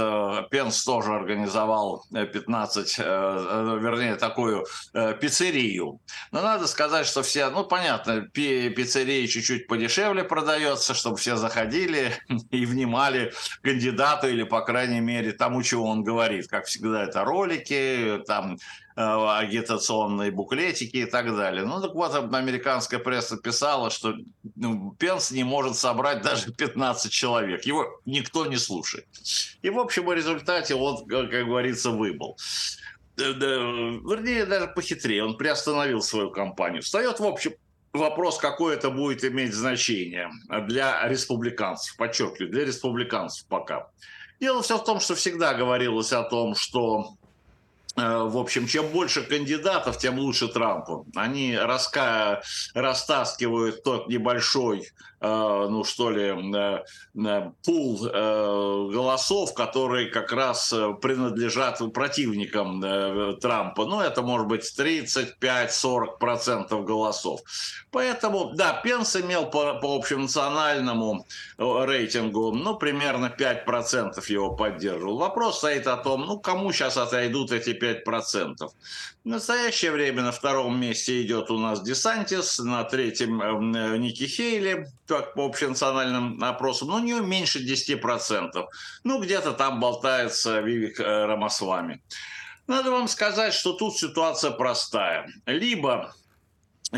[0.50, 6.00] Пенс тоже организовал 15, вернее, такую пиццерию.
[6.32, 12.12] Но надо надо сказать, что все, ну, понятно, пиццерии чуть-чуть подешевле продается, чтобы все заходили
[12.50, 16.48] и внимали кандидату или, по крайней мере, тому, чего он говорит.
[16.48, 18.56] Как всегда, это ролики, там
[18.96, 21.64] э, агитационные буклетики и так далее.
[21.66, 24.14] Ну, так вот, американская пресса писала, что
[24.56, 27.64] ну, Пенс не может собрать даже 15 человек.
[27.66, 29.06] Его никто не слушает.
[29.60, 32.38] И, в общем, в результате он, как говорится, выбыл
[33.16, 36.82] вернее, даже похитрее, он приостановил свою кампанию.
[36.82, 37.52] Встает, в общем,
[37.92, 40.30] вопрос, какое это будет иметь значение
[40.66, 43.88] для республиканцев, подчеркиваю, для республиканцев пока.
[44.40, 47.16] Дело все в том, что всегда говорилось о том, что
[47.96, 51.06] Э, в общем, чем больше кандидатов, тем лучше Трампу.
[51.14, 52.42] Они раска...
[52.74, 56.84] растаскивают тот небольшой, э, ну что ли, э,
[57.64, 57.98] пул
[58.90, 62.80] голосов, которые как раз принадлежат противникам
[63.40, 63.86] Трампа.
[63.86, 67.40] Ну, это может быть 35-40% голосов.
[67.90, 71.26] Поэтому, да, Пенс имел по, по общенациональному
[71.58, 75.18] рейтингу, ну, примерно 5% его поддерживал.
[75.18, 78.70] Вопрос стоит о том, ну, кому сейчас отойдут эти 5%.
[79.24, 84.86] В настоящее время на втором месте идет у нас Десантис, на третьем э, Ники Хейли,
[85.06, 88.50] как по общенациональным опросам, но не меньше 10%.
[89.02, 92.02] Ну, где-то там болтается Вивик э, Рамасвами.
[92.66, 95.26] Надо вам сказать, что тут ситуация простая.
[95.46, 96.14] Либо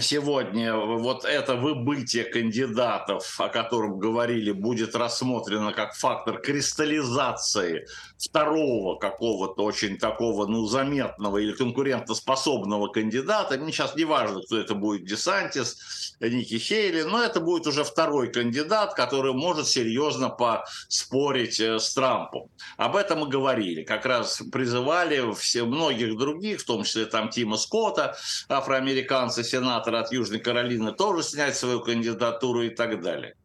[0.01, 7.87] сегодня вот это выбытие кандидатов, о котором говорили, будет рассмотрено как фактор кристаллизации
[8.19, 13.59] второго какого-то очень такого, ну, заметного или конкурентоспособного кандидата.
[13.59, 18.33] Мне сейчас не важно, кто это будет, Десантис, Ники Хейли, но это будет уже второй
[18.33, 22.49] кандидат, который может серьезно поспорить э, с Трампом.
[22.77, 23.83] Об этом мы говорили.
[23.83, 28.17] Как раз призывали все, многих других, в том числе там Тима Скотта,
[28.49, 33.37] афроамериканца, сенатора от Южной Каролины, тоже снять свою кандидатуру и так далее.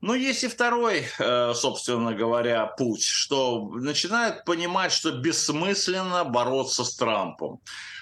[0.00, 6.94] Но есть и второй, э, собственно говоря, путь, что начинают понимать, что бессмысленно бороться с
[6.96, 7.60] Трампом.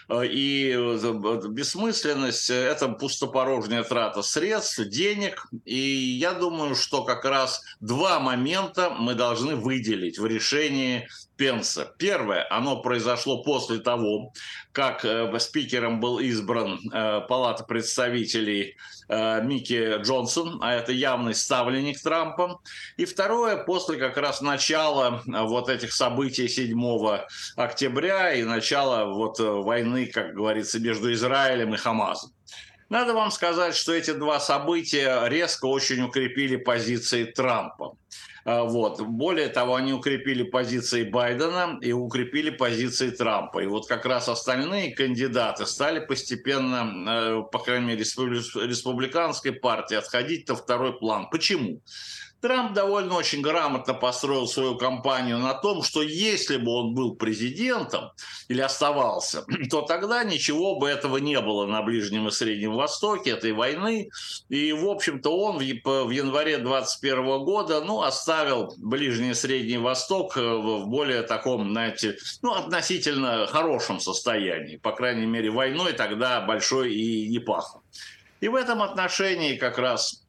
[0.08, 5.46] Э, и э, бессмысленность– это пустопорожняя трата средств, денег.
[5.64, 11.92] И я думаю, что как раз два момента мы должны выделить в решении Пенса.
[11.98, 14.32] Первое, оно произошло после того,
[14.72, 18.74] как э, спикером был избран э, Палата представителей э,
[19.08, 22.60] Микки Джонсон, а это явный ставленник Трампа.
[22.96, 26.74] И второе, после как раз начала э, вот этих событий 7
[27.56, 32.30] октября и начала вот э, войны, как говорится, между Израилем и Хамасом.
[32.88, 37.96] Надо вам сказать, что эти два события резко очень укрепили позиции Трампа.
[38.44, 39.00] А, вот.
[39.00, 43.60] Более того, они укрепили позиции Байдена и укрепили позиции Трампа.
[43.60, 50.48] И вот как раз остальные кандидаты стали постепенно, э, по крайней мере, республиканской партии отходить
[50.48, 51.28] на второй план.
[51.30, 51.80] Почему?
[52.44, 58.10] Трамп довольно очень грамотно построил свою кампанию на том, что если бы он был президентом
[58.48, 63.52] или оставался, то тогда ничего бы этого не было на Ближнем и Среднем Востоке, этой
[63.52, 64.10] войны.
[64.50, 70.42] И, в общем-то, он в январе 2021 года ну, оставил Ближний и Средний Восток э,
[70.42, 74.76] в более таком, знаете, ну, относительно хорошем состоянии.
[74.76, 77.80] По крайней мере, войной тогда большой и не пахло.
[78.42, 80.23] И в этом отношении как раз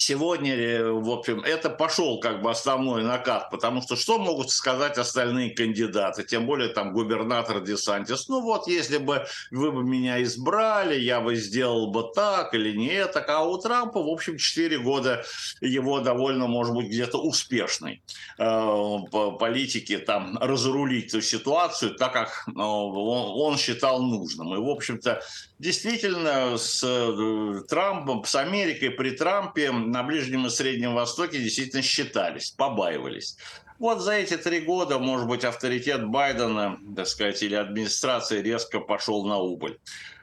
[0.00, 4.96] сегодня, э, в общем, это пошел как бы основной накат, потому что что могут сказать
[4.96, 10.98] остальные кандидаты, тем более там губернатор Десантис, ну вот, если бы вы бы меня избрали,
[10.98, 15.22] я бы сделал бы так или не это, а у Трампа, в общем, 4 года
[15.60, 18.02] его довольно, может быть, где-то успешной
[18.38, 18.98] э,
[19.38, 24.54] политики там разрулить эту ситуацию так, как э, он считал нужным.
[24.54, 25.20] И, в общем-то,
[25.58, 32.50] действительно, с э, Трампом, с Америкой при Трампе на Ближнем и Среднем Востоке действительно считались,
[32.50, 33.36] побаивались.
[33.78, 39.24] Вот за эти три года, может быть, авторитет Байдена, так сказать, или администрации резко пошел
[39.24, 39.78] на убыль.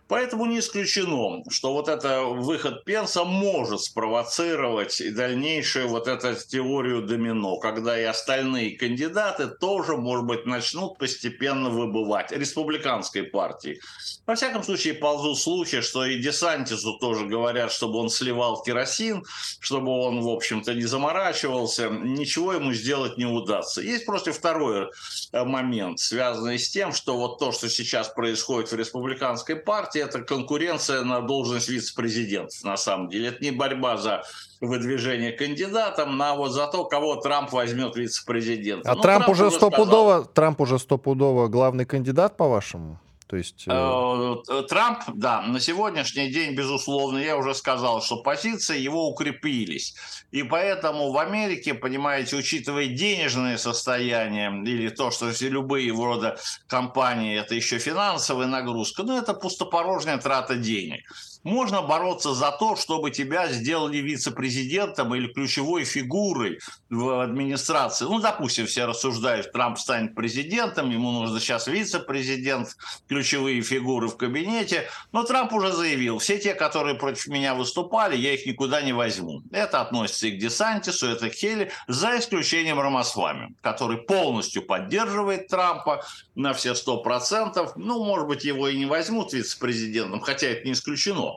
[0.07, 7.01] Поэтому не исключено, что вот это выход Пенса может спровоцировать и дальнейшую вот эту теорию
[7.01, 13.79] домино, когда и остальные кандидаты тоже, может быть, начнут постепенно выбывать республиканской партии.
[14.25, 19.23] Во всяком случае, ползут слухи, что и Десантису тоже говорят, чтобы он сливал керосин,
[19.61, 21.89] чтобы он, в общем-то, не заморачивался.
[21.89, 23.81] Ничего ему сделать не удастся.
[23.81, 24.89] Есть просто второй
[25.31, 30.21] э, момент, связанный с тем, что вот то, что сейчас происходит в республиканской партии, это
[30.21, 33.29] конкуренция на должность вице-президента, на самом деле.
[33.29, 34.23] Это не борьба за
[34.61, 38.91] выдвижение кандидатом, а вот за то, кого Трамп возьмет вице-президентом.
[38.91, 42.99] А ну, Трамп, Трамп уже стопудово, Трамп уже стопудово главный кандидат, по-вашему?
[43.27, 43.65] То есть...
[43.67, 49.95] Э, э, Трамп, да, на сегодняшний день, безусловно, я уже сказал, что позиции его укрепились.
[50.31, 57.53] И поэтому в Америке, понимаете, учитывая денежное состояние или то, что любые рода компании, это
[57.53, 61.01] еще финансовая нагрузка, ну, это пустопорожняя трата денег
[61.47, 68.05] можно бороться за то, чтобы тебя сделали вице-президентом или ключевой фигурой в администрации.
[68.05, 72.75] Ну, допустим, все рассуждают, Трамп станет президентом, ему нужно сейчас вице-президент,
[73.07, 74.89] ключевые фигуры в кабинете.
[75.13, 79.41] Но Трамп уже заявил, все те, которые против меня выступали, я их никуда не возьму.
[79.51, 86.03] Это относится и к Десантису, это к Хелли, за исключением Рамасвами, который полностью поддерживает Трампа
[86.35, 87.73] на все сто процентов.
[87.77, 91.36] Ну, может быть, его и не возьмут вице-президентом, хотя это не исключено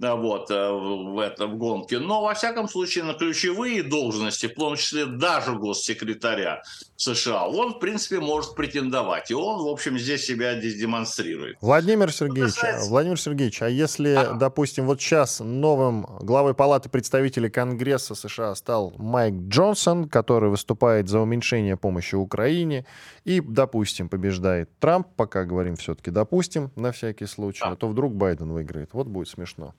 [0.00, 1.98] вот, э, в, этом, гонке.
[1.98, 6.62] Но, во всяком случае, на ключевые должности, в том числе даже госсекретаря
[6.96, 9.30] США, он, в принципе, может претендовать.
[9.30, 11.56] И он, в общем, здесь себя здесь демонстрирует.
[11.60, 12.88] Владимир Сергеевич, касается...
[12.88, 14.34] Владимир Сергеевич, а если, а?
[14.34, 21.20] допустим, вот сейчас новым главой Палаты представителей Конгресса США стал Майк Джонсон, который выступает за
[21.20, 22.86] уменьшение помощи Украине,
[23.24, 28.14] и, допустим, побеждает Трамп, пока говорим все-таки допустим, на всякий случай, а, а то вдруг
[28.14, 28.90] Байден выиграет.
[28.92, 29.74] Вот будет смешно.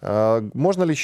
[0.00, 0.94] А, можно ли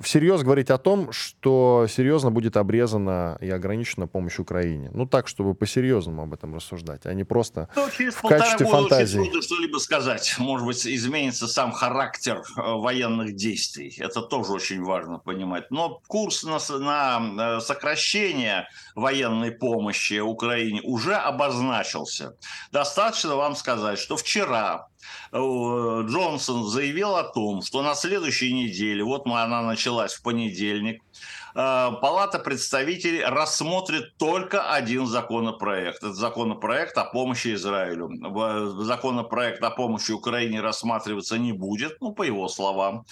[0.00, 4.90] всерьез говорить о том, что серьезно будет обрезана и ограничена помощь Украине?
[4.92, 9.18] Ну так, чтобы по-серьезному об этом рассуждать, а не просто ну, через в качестве фантазии.
[9.20, 10.34] Очень что-либо сказать.
[10.38, 13.94] Может быть, изменится сам характер э, военных действий.
[13.98, 15.70] Это тоже очень важно понимать.
[15.70, 22.36] Но курс на, на э, сокращение военной помощи Украине уже обозначился.
[22.72, 24.88] Достаточно вам сказать, что вчера
[25.32, 31.02] Джонсон заявил о том, что на следующей неделе, вот она началась в понедельник,
[31.54, 35.98] э, Палата представителей рассмотрит только один законопроект.
[35.98, 38.10] Это законопроект о помощи Израилю.
[38.84, 43.04] Законопроект о помощи Украине рассматриваться не будет, ну, по его словам.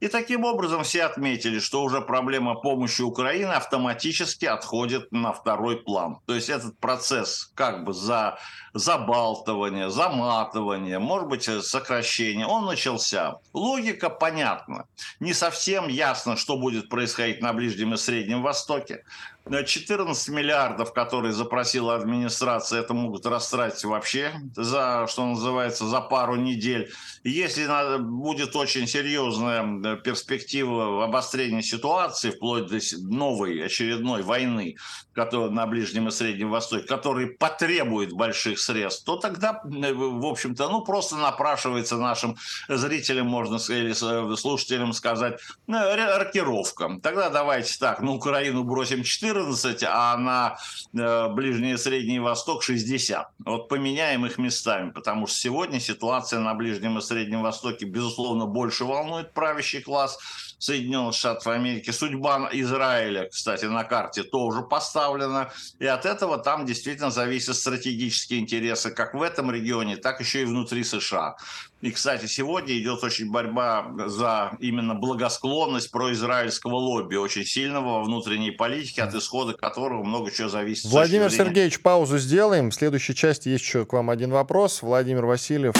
[0.00, 6.18] И таким образом все отметили, что уже проблема помощи Украине автоматически отходит на второй план.
[6.26, 8.38] То есть этот процесс как бы за
[8.72, 13.36] забалтывание, заматывание, может быть, сокращение, он начался.
[13.52, 14.86] Логика понятна.
[15.18, 19.04] Не совсем ясно, что будет происходить на Ближнем и Среднем Востоке.
[19.48, 26.92] 14 миллиардов, которые запросила администрация, это могут растратить вообще за, что называется, за пару недель.
[27.24, 27.66] Если
[27.98, 34.76] будет очень серьезная перспектива обострения ситуации, вплоть до новой очередной войны
[35.20, 40.82] которая на Ближнем и Среднем Востоке, который потребует больших средств, то тогда, в общем-то, ну,
[40.82, 42.36] просто напрашивается нашим
[42.68, 45.78] зрителям, можно сказать, или слушателям сказать, ну,
[46.16, 46.98] рокировка.
[47.02, 49.02] Тогда давайте так, на Украину бросим
[49.34, 50.58] 14, а на
[50.92, 53.28] э, Ближний и Средний Восток 60.
[53.44, 58.84] Вот поменяем их местами, потому что сегодня ситуация на Ближнем и Среднем Востоке, безусловно, больше
[58.84, 60.18] волнует правящий класс,
[60.60, 61.90] Соединенных Штатов Америки.
[61.90, 65.50] Судьба Израиля, кстати, на карте тоже поставлена.
[65.78, 70.44] И от этого там действительно зависят стратегические интересы как в этом регионе, так еще и
[70.44, 71.36] внутри США.
[71.80, 78.50] И, кстати, сегодня идет очень борьба за именно благосклонность произраильского лобби, очень сильного во внутренней
[78.50, 80.84] политике, от исхода которого много чего зависит.
[80.90, 82.70] Владимир Сергеевич, паузу сделаем.
[82.70, 84.82] В следующей части есть еще к вам один вопрос.
[84.82, 85.74] Владимир Васильев.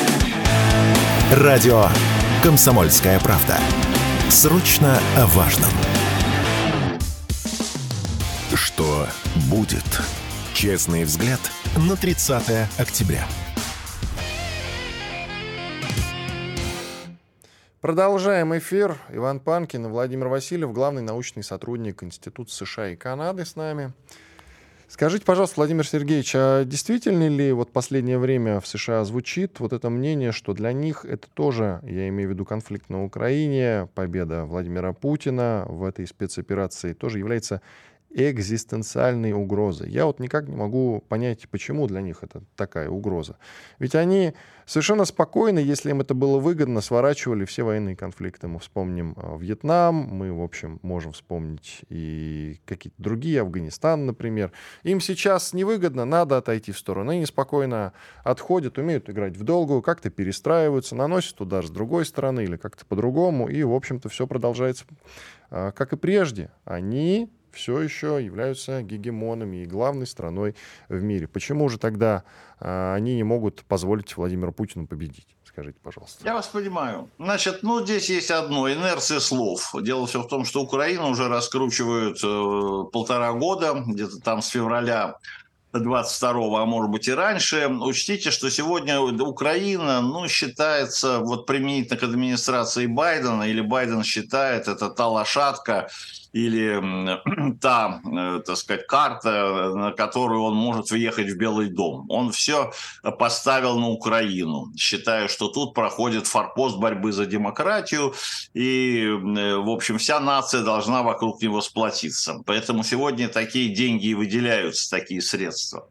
[1.32, 1.86] Радио
[2.42, 3.58] «Комсомольская правда».
[4.30, 5.70] Срочно о важном.
[8.54, 9.06] что
[9.50, 9.84] будет.
[10.54, 11.40] Честный взгляд
[11.76, 13.26] на 30 октября.
[17.80, 18.98] Продолжаем эфир.
[19.08, 23.94] Иван Панкин и Владимир Васильев, главный научный сотрудник Института США и Канады с нами.
[24.86, 29.88] Скажите, пожалуйста, Владимир Сергеевич, а действительно ли вот последнее время в США звучит вот это
[29.88, 34.92] мнение, что для них это тоже, я имею в виду конфликт на Украине, победа Владимира
[34.92, 37.62] Путина в этой спецоперации тоже является
[38.12, 39.86] экзистенциальной угрозы.
[39.88, 43.36] Я вот никак не могу понять, почему для них это такая угроза.
[43.78, 44.34] Ведь они
[44.66, 48.48] совершенно спокойно, если им это было выгодно, сворачивали все военные конфликты.
[48.48, 54.50] Мы вспомним а, Вьетнам, мы, в общем, можем вспомнить и какие-то другие, Афганистан, например.
[54.82, 57.12] Им сейчас невыгодно, надо отойти в сторону.
[57.12, 57.92] Они спокойно
[58.24, 63.48] отходят, умеют играть в долгую, как-то перестраиваются, наносят удар с другой стороны или как-то по-другому,
[63.48, 64.84] и, в общем-то, все продолжается
[65.50, 66.50] а, как и прежде.
[66.64, 70.54] Они все еще являются гегемонами и главной страной
[70.88, 71.28] в мире.
[71.28, 72.24] Почему же тогда
[72.60, 75.36] э, они не могут позволить Владимиру Путину победить?
[75.44, 76.24] Скажите, пожалуйста.
[76.24, 77.08] Я вас понимаю.
[77.18, 79.74] Значит, ну, здесь есть одно, инерция слов.
[79.82, 85.16] Дело все в том, что Украину уже раскручивают э, полтора года, где-то там с февраля
[85.72, 87.68] 22 а может быть и раньше.
[87.68, 94.88] Учтите, что сегодня Украина, ну, считается, вот применительно к администрации Байдена, или Байден считает, это
[94.90, 95.88] та лошадка,
[96.32, 96.80] или
[97.60, 102.06] та, э, так сказать, карта, на которую он может въехать в Белый дом.
[102.08, 102.72] Он все
[103.18, 108.14] поставил на Украину, считая, что тут проходит форпост борьбы за демократию,
[108.54, 112.42] и, э, в общем, вся нация должна вокруг него сплотиться.
[112.46, 115.88] Поэтому сегодня такие деньги и выделяются, такие средства.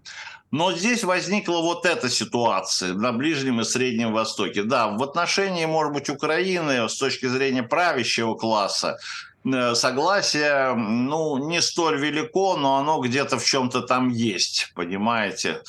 [0.52, 4.64] Но здесь возникла вот эта ситуация на Ближнем и Среднем Востоке.
[4.64, 9.29] Да, в отношении, может быть, Украины с точки зрения правящего класса Э,
[9.74, 15.62] согласие, ну, не столь велико, но оно где-то в чем-то там есть, понимаете.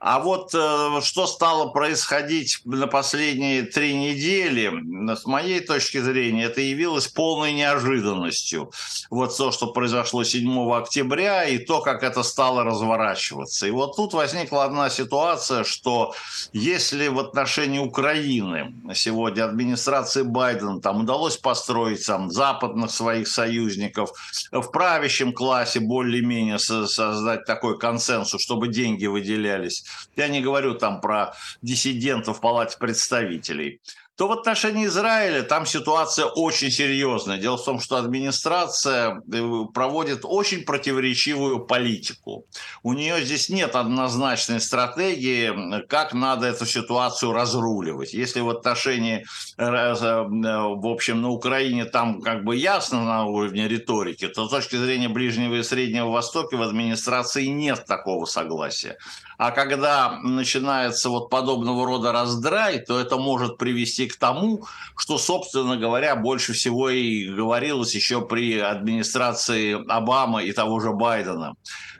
[0.00, 4.72] А вот э, что стало происходить на последние три недели,
[5.16, 8.70] с моей точки зрения, это явилось полной неожиданностью.
[9.10, 13.66] Вот то, что произошло 7 октября, и то, как это стало разворачиваться.
[13.66, 16.14] И вот тут возникла одна ситуация, что
[16.52, 24.12] если в отношении Украины сегодня администрации Байдена там удалось построить там западных своих союзников,
[24.52, 29.84] в правящем классе более-менее создать такой консенсус, чтобы деньги выделялись,
[30.16, 33.80] я не говорю там про диссидентов в Палате представителей,
[34.18, 37.38] то в отношении Израиля там ситуация очень серьезная.
[37.38, 42.44] Дело в том, что администрация э, проводит очень противоречивую политику.
[42.82, 48.12] У нее здесь нет однозначной стратегии, как надо эту ситуацию разруливать.
[48.12, 49.24] Если в отношении,
[49.56, 54.50] э, э, в общем, на Украине там как бы ясно на уровне риторики, то с
[54.50, 58.96] точки зрения Ближнего и Среднего Востока в администрации нет такого согласия.
[59.38, 64.64] А когда начинается вот подобного рода раздрай, то это может привести к тому,
[64.96, 71.54] что, собственно говоря, больше всего и говорилось еще при администрации Обамы и того же Байдена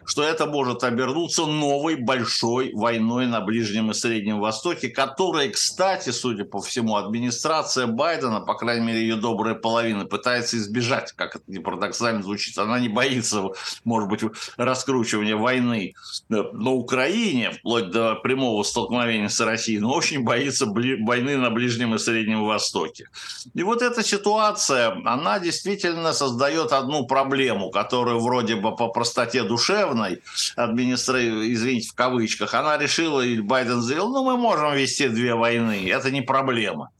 [0.09, 6.46] что это может обернуться новой большой войной на Ближнем и Среднем Востоке, которая, кстати, судя
[6.46, 11.59] по всему, администрация Байдена, по крайней мере, ее добрая половина, пытается избежать, как это не
[11.59, 12.56] парадоксально звучит.
[12.56, 13.50] Она не боится,
[13.84, 14.22] может быть,
[14.56, 15.92] раскручивания войны
[16.30, 21.97] на Украине, вплоть до прямого столкновения с Россией, но очень боится войны на Ближнем и
[21.99, 23.09] Среднем Востоке.
[23.55, 29.99] И вот эта ситуация, она действительно создает одну проблему, которую вроде бы по простоте душевной
[29.99, 30.22] главной
[30.57, 35.88] администрации, извините, в кавычках, она решила, и Байден заявил, ну, мы можем вести две войны,
[35.90, 36.90] это не проблема.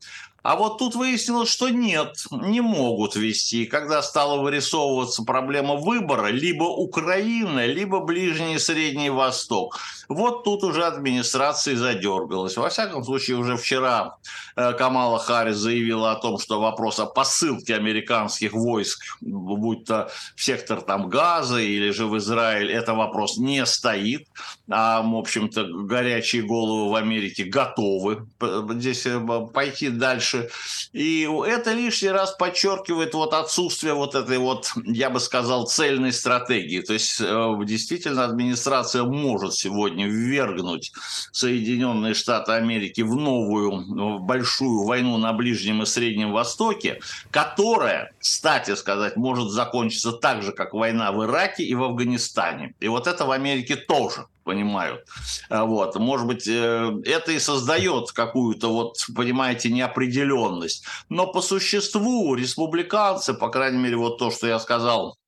[0.43, 3.67] А вот тут выяснилось, что нет, не могут вести.
[3.67, 9.79] Когда стала вырисовываться проблема выбора, либо Украина, либо Ближний и Средний Восток,
[10.09, 12.57] вот тут уже администрация задергалась.
[12.57, 14.17] Во всяком случае, уже вчера
[14.55, 20.45] э, Камала Харрис заявила о том, что вопрос о посылке американских войск, будь то в
[20.45, 24.29] сектор там Газа или же в Израиль, это вопрос не стоит.
[24.71, 28.27] А, в общем-то, горячие головы в Америке готовы
[28.75, 29.19] здесь э,
[29.53, 30.51] пойти дальше.
[30.93, 36.83] И это лишний раз подчеркивает вот отсутствие вот этой вот, я бы сказал, цельной стратегии.
[36.83, 40.93] То есть э, действительно администрация может сегодня ввергнуть
[41.33, 47.01] Соединенные Штаты Америки в новую в большую войну на Ближнем и Среднем Востоке,
[47.31, 52.75] которая, кстати сказать, может закончиться так же, как война в Ираке и в Афганистане.
[52.81, 55.05] И вот это в Америке тоже понимают.
[55.51, 55.97] А вот.
[55.97, 60.87] Может быть, э, это и создает какую-то, вот, понимаете, неопределенность.
[61.11, 65.19] Но по существу республиканцы, по крайней мере, вот то, что я сказал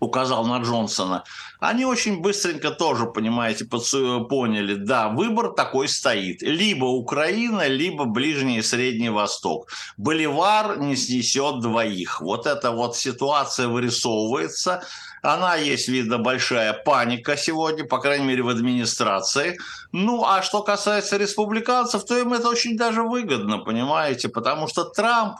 [0.00, 1.24] указал на Джонсона,
[1.60, 6.42] они очень быстренько тоже, понимаете, поняли, да, выбор такой стоит.
[6.42, 9.68] Либо Украина, либо Ближний и Средний Восток.
[9.98, 12.22] Боливар не снесет двоих.
[12.22, 14.82] Вот эта вот ситуация вырисовывается.
[15.22, 19.58] Она есть, видно, большая паника сегодня, по крайней мере, в администрации.
[19.92, 25.36] Ну, а что касается республиканцев, то им это очень даже выгодно, понимаете, потому что Трамп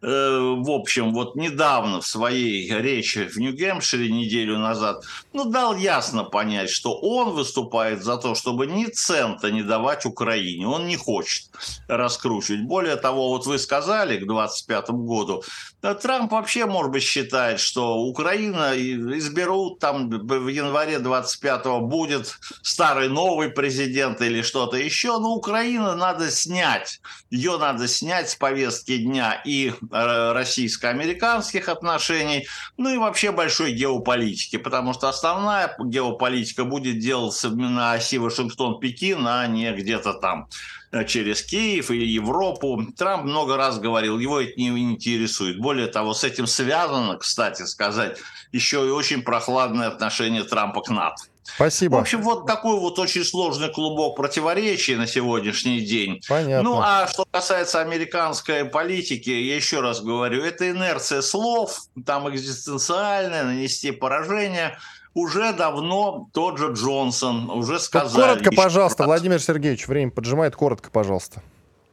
[0.00, 6.22] Э, в общем, вот недавно в своей речи в Нью-Гэмпшире неделю назад, ну, дал ясно
[6.24, 10.68] понять, что он выступает за то, чтобы ни цента не давать Украине.
[10.68, 11.50] Он не хочет
[11.88, 12.62] раскручивать.
[12.62, 15.42] Более того, вот вы сказали к 25 году,
[15.80, 23.50] Трамп вообще, может быть, считает, что Украина изберут там в январе 25 будет старый новый
[23.50, 27.00] президент или что-то еще, но Украина надо снять.
[27.30, 34.56] Ее надо снять с повестки дня и Э, российско-американских отношений, ну и вообще большой геополитики,
[34.56, 40.48] потому что основная геополитика будет делаться на оси Вашингтон-Пекин, а не где-то там
[41.06, 42.82] через Киев и Европу.
[42.96, 45.58] Трамп много раз говорил, его это не интересует.
[45.58, 48.18] Более того, с этим связано, кстати сказать,
[48.52, 51.24] еще и очень прохладное отношение Трампа к НАТО.
[51.44, 51.96] Спасибо.
[51.96, 56.20] В общем, вот такой вот очень сложный клубок противоречий на сегодняаньшний день.
[56.28, 56.62] Понятно.
[56.62, 63.44] Ну, а что касается американской политики, я еще раз говорю, это инерция слов, там экзистенциальная,
[63.44, 64.78] нанести поражение–
[65.20, 68.28] уже давно тот же Джонсон уже сказал.
[68.28, 69.06] Коротко, пожалуйста, раз.
[69.08, 70.56] Владимир Сергеевич, время поджимает.
[70.56, 71.42] Коротко, пожалуйста.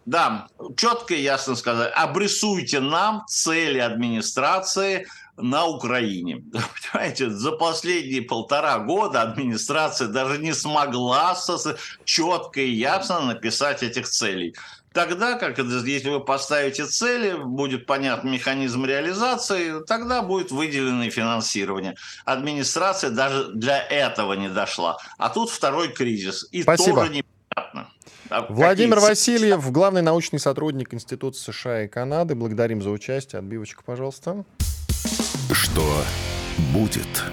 [0.06, 0.48] Да,
[0.78, 1.92] четко и ясно сказать.
[1.96, 5.08] Обрисуйте нам цели администрации–
[5.38, 6.44] на Украине.
[6.92, 11.36] Понимаете, за последние полтора года администрация даже не смогла
[12.04, 14.56] четко и ясно написать этих целей.
[14.96, 21.96] Тогда, как если вы поставите цели, будет понятен механизм реализации, тогда будет выделено финансирование.
[22.24, 24.98] Администрация даже для этого не дошла.
[25.18, 26.48] А тут второй кризис.
[26.54, 27.02] И Спасибо.
[27.02, 27.90] тоже непонятно.
[28.30, 29.10] А Владимир какие...
[29.10, 32.36] Васильев, главный научный сотрудник Института США и Канады.
[32.36, 33.40] Благодарим за участие.
[33.40, 34.46] Отбивочка, пожалуйста.
[35.52, 35.84] Что
[36.74, 37.26] будет?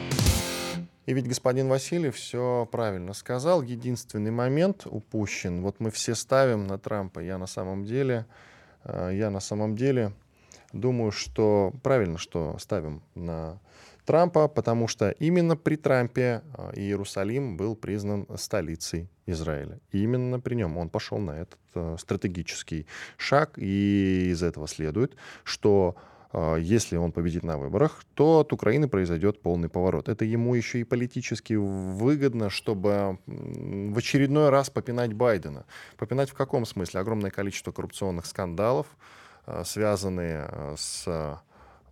[1.06, 3.62] И ведь господин Васильев все правильно сказал.
[3.62, 5.62] Единственный момент упущен.
[5.62, 7.20] Вот мы все ставим на Трампа.
[7.20, 8.26] Я на самом деле,
[8.84, 10.12] э, я на самом деле
[10.72, 13.58] думаю, что правильно, что ставим на
[14.04, 19.80] Трампа, потому что именно при Трампе э, Иерусалим был признан столицей Израиля.
[19.90, 22.86] И именно при нем он пошел на этот э, стратегический
[23.16, 23.54] шаг.
[23.56, 25.96] И из этого следует, что
[26.58, 30.08] если он победит на выборах, то от Украины произойдет полный поворот.
[30.08, 35.66] Это ему еще и политически выгодно, чтобы в очередной раз попинать Байдена.
[35.98, 37.00] Попинать в каком смысле?
[37.00, 38.86] Огромное количество коррупционных скандалов,
[39.44, 41.42] а, связанные а, с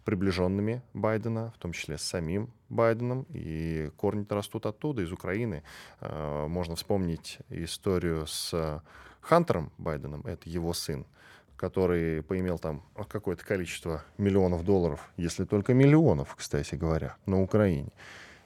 [0.06, 5.62] приближенными Байдена, в том числе с самим Байденом, и корни-то растут оттуда, из Украины.
[6.00, 8.82] Можно вспомнить историю с
[9.20, 11.04] Хантером Байденом, это его сын,
[11.60, 17.90] который поимел там какое-то количество миллионов долларов, если только миллионов, кстати говоря, на Украине.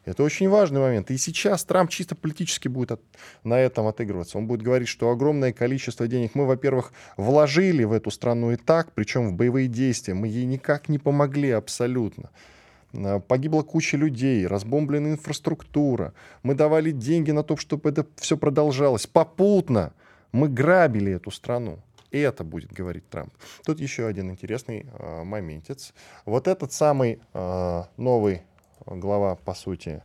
[0.05, 1.12] Это очень важный момент.
[1.12, 3.01] И сейчас Трамп чисто политически будет от,
[3.45, 4.37] на этом отыгрываться.
[4.37, 8.93] Он будет говорить, что огромное количество денег мы, во-первых, вложили в эту страну и так,
[8.93, 10.15] причем в боевые действия.
[10.15, 12.31] Мы ей никак не помогли абсолютно.
[12.93, 16.12] А, погибла куча людей, разбомблена инфраструктура.
[16.43, 19.07] Мы давали деньги на то, чтобы это все продолжалось.
[19.07, 19.93] Попутно
[20.33, 21.79] мы грабили эту страну.
[22.15, 23.35] И это будет говорить Трамп.
[23.65, 25.93] Тут еще один интересный э, моментец.
[26.25, 28.43] Вот этот самый э, новый
[28.87, 30.01] глава, по сути,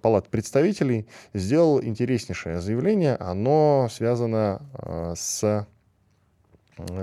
[0.00, 3.16] Палат представителей сделал интереснейшее заявление.
[3.16, 5.66] Оно связано э, с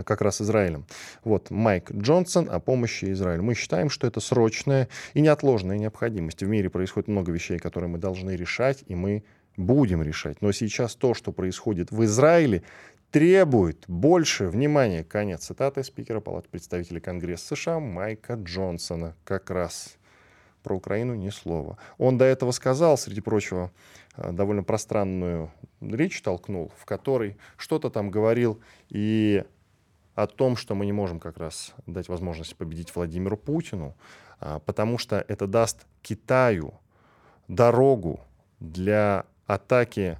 [0.03, 0.87] как раз Израилем.
[1.23, 3.43] Вот Майк Джонсон о помощи Израилю.
[3.43, 6.41] Мы считаем, что это срочная и неотложная необходимость.
[6.41, 9.23] В мире происходит много вещей, которые мы должны решать, и мы
[9.57, 10.41] будем решать.
[10.41, 12.63] Но сейчас то, что происходит в Израиле,
[13.11, 19.97] требует больше внимания, конец цитаты спикера Палаты представителей Конгресса США Майка Джонсона, как раз
[20.63, 21.77] про Украину ни слова.
[21.97, 23.71] Он до этого сказал, среди прочего,
[24.17, 25.51] э, довольно пространную
[25.81, 29.43] речь толкнул, в которой что-то там говорил и
[30.15, 33.95] о том, что мы не можем как раз дать возможность победить Владимиру Путину,
[34.41, 36.73] а, потому что это даст Китаю
[37.47, 38.19] дорогу
[38.59, 40.19] для атаки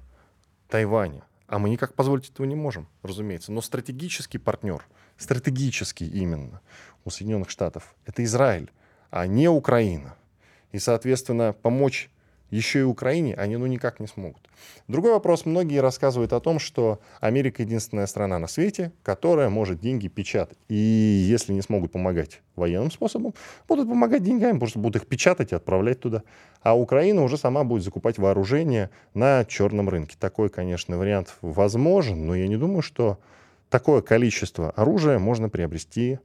[0.68, 1.22] Тайваня.
[1.50, 3.50] А мы никак позволить этого не можем, разумеется.
[3.50, 4.86] Но стратегический партнер,
[5.16, 6.60] стратегический именно
[7.04, 8.70] у Соединенных Штатов, это Израиль,
[9.10, 10.14] а не Украина.
[10.70, 12.08] И, соответственно, помочь
[12.50, 14.48] еще и Украине они ну никак не смогут.
[14.88, 15.46] Другой вопрос.
[15.46, 20.58] Многие рассказывают о том, что Америка единственная страна на свете, которая может деньги печатать.
[20.68, 23.34] И если не смогут помогать военным способом,
[23.68, 26.22] будут помогать деньгами, просто будут их печатать и отправлять туда.
[26.62, 30.16] А Украина уже сама будет закупать вооружение на черном рынке.
[30.18, 33.18] Такой, конечно, вариант возможен, но я не думаю, что
[33.68, 36.18] такое количество оружия можно приобрести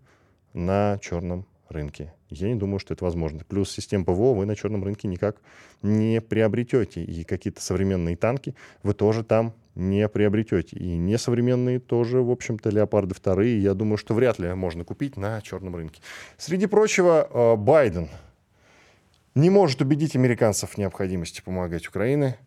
[0.54, 2.15] на черном рынке.
[2.42, 3.42] Я не думаю, что это возможно.
[3.48, 5.38] Плюс систем ПВО вы на черном рынке никак
[5.82, 7.04] не приобретете.
[7.04, 10.78] И какие-то современные танки вы тоже там не приобретете.
[10.78, 15.42] И несовременные тоже, в общем-то, леопарды вторые, я думаю, что вряд ли можно купить на
[15.42, 16.02] черном рынке.
[16.38, 18.10] Среди прочего, э, Байден
[19.36, 22.38] не может убедить американцев в необходимости помогать Украине.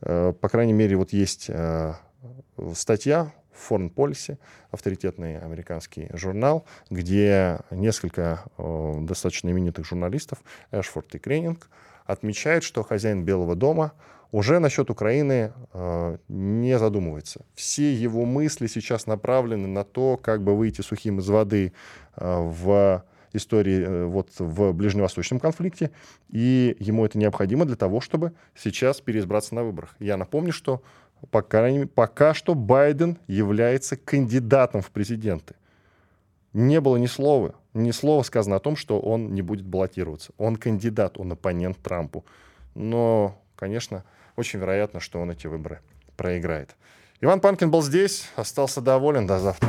[0.00, 1.94] Э, по крайней мере, вот есть э,
[2.74, 4.38] статья Foreign Policy,
[4.70, 10.38] авторитетный американский журнал, где несколько э, достаточно именитых журналистов,
[10.70, 11.68] Эшфорд и Кренинг,
[12.06, 13.92] отмечают, что хозяин Белого дома
[14.32, 17.44] уже насчет Украины э, не задумывается.
[17.54, 21.72] Все его мысли сейчас направлены на то, как бы выйти сухим из воды
[22.16, 25.90] э, в истории э, вот в ближневосточном конфликте,
[26.30, 29.94] и ему это необходимо для того, чтобы сейчас переизбраться на выборах.
[29.98, 30.82] Я напомню, что
[31.30, 35.54] пока, пока что Байден является кандидатом в президенты.
[36.52, 40.32] Не было ни слова, ни слова сказано о том, что он не будет баллотироваться.
[40.38, 42.24] Он кандидат, он оппонент Трампу.
[42.74, 44.04] Но, конечно,
[44.36, 45.80] очень вероятно, что он эти выборы
[46.16, 46.76] проиграет.
[47.20, 49.26] Иван Панкин был здесь, остался доволен.
[49.26, 49.68] До завтра.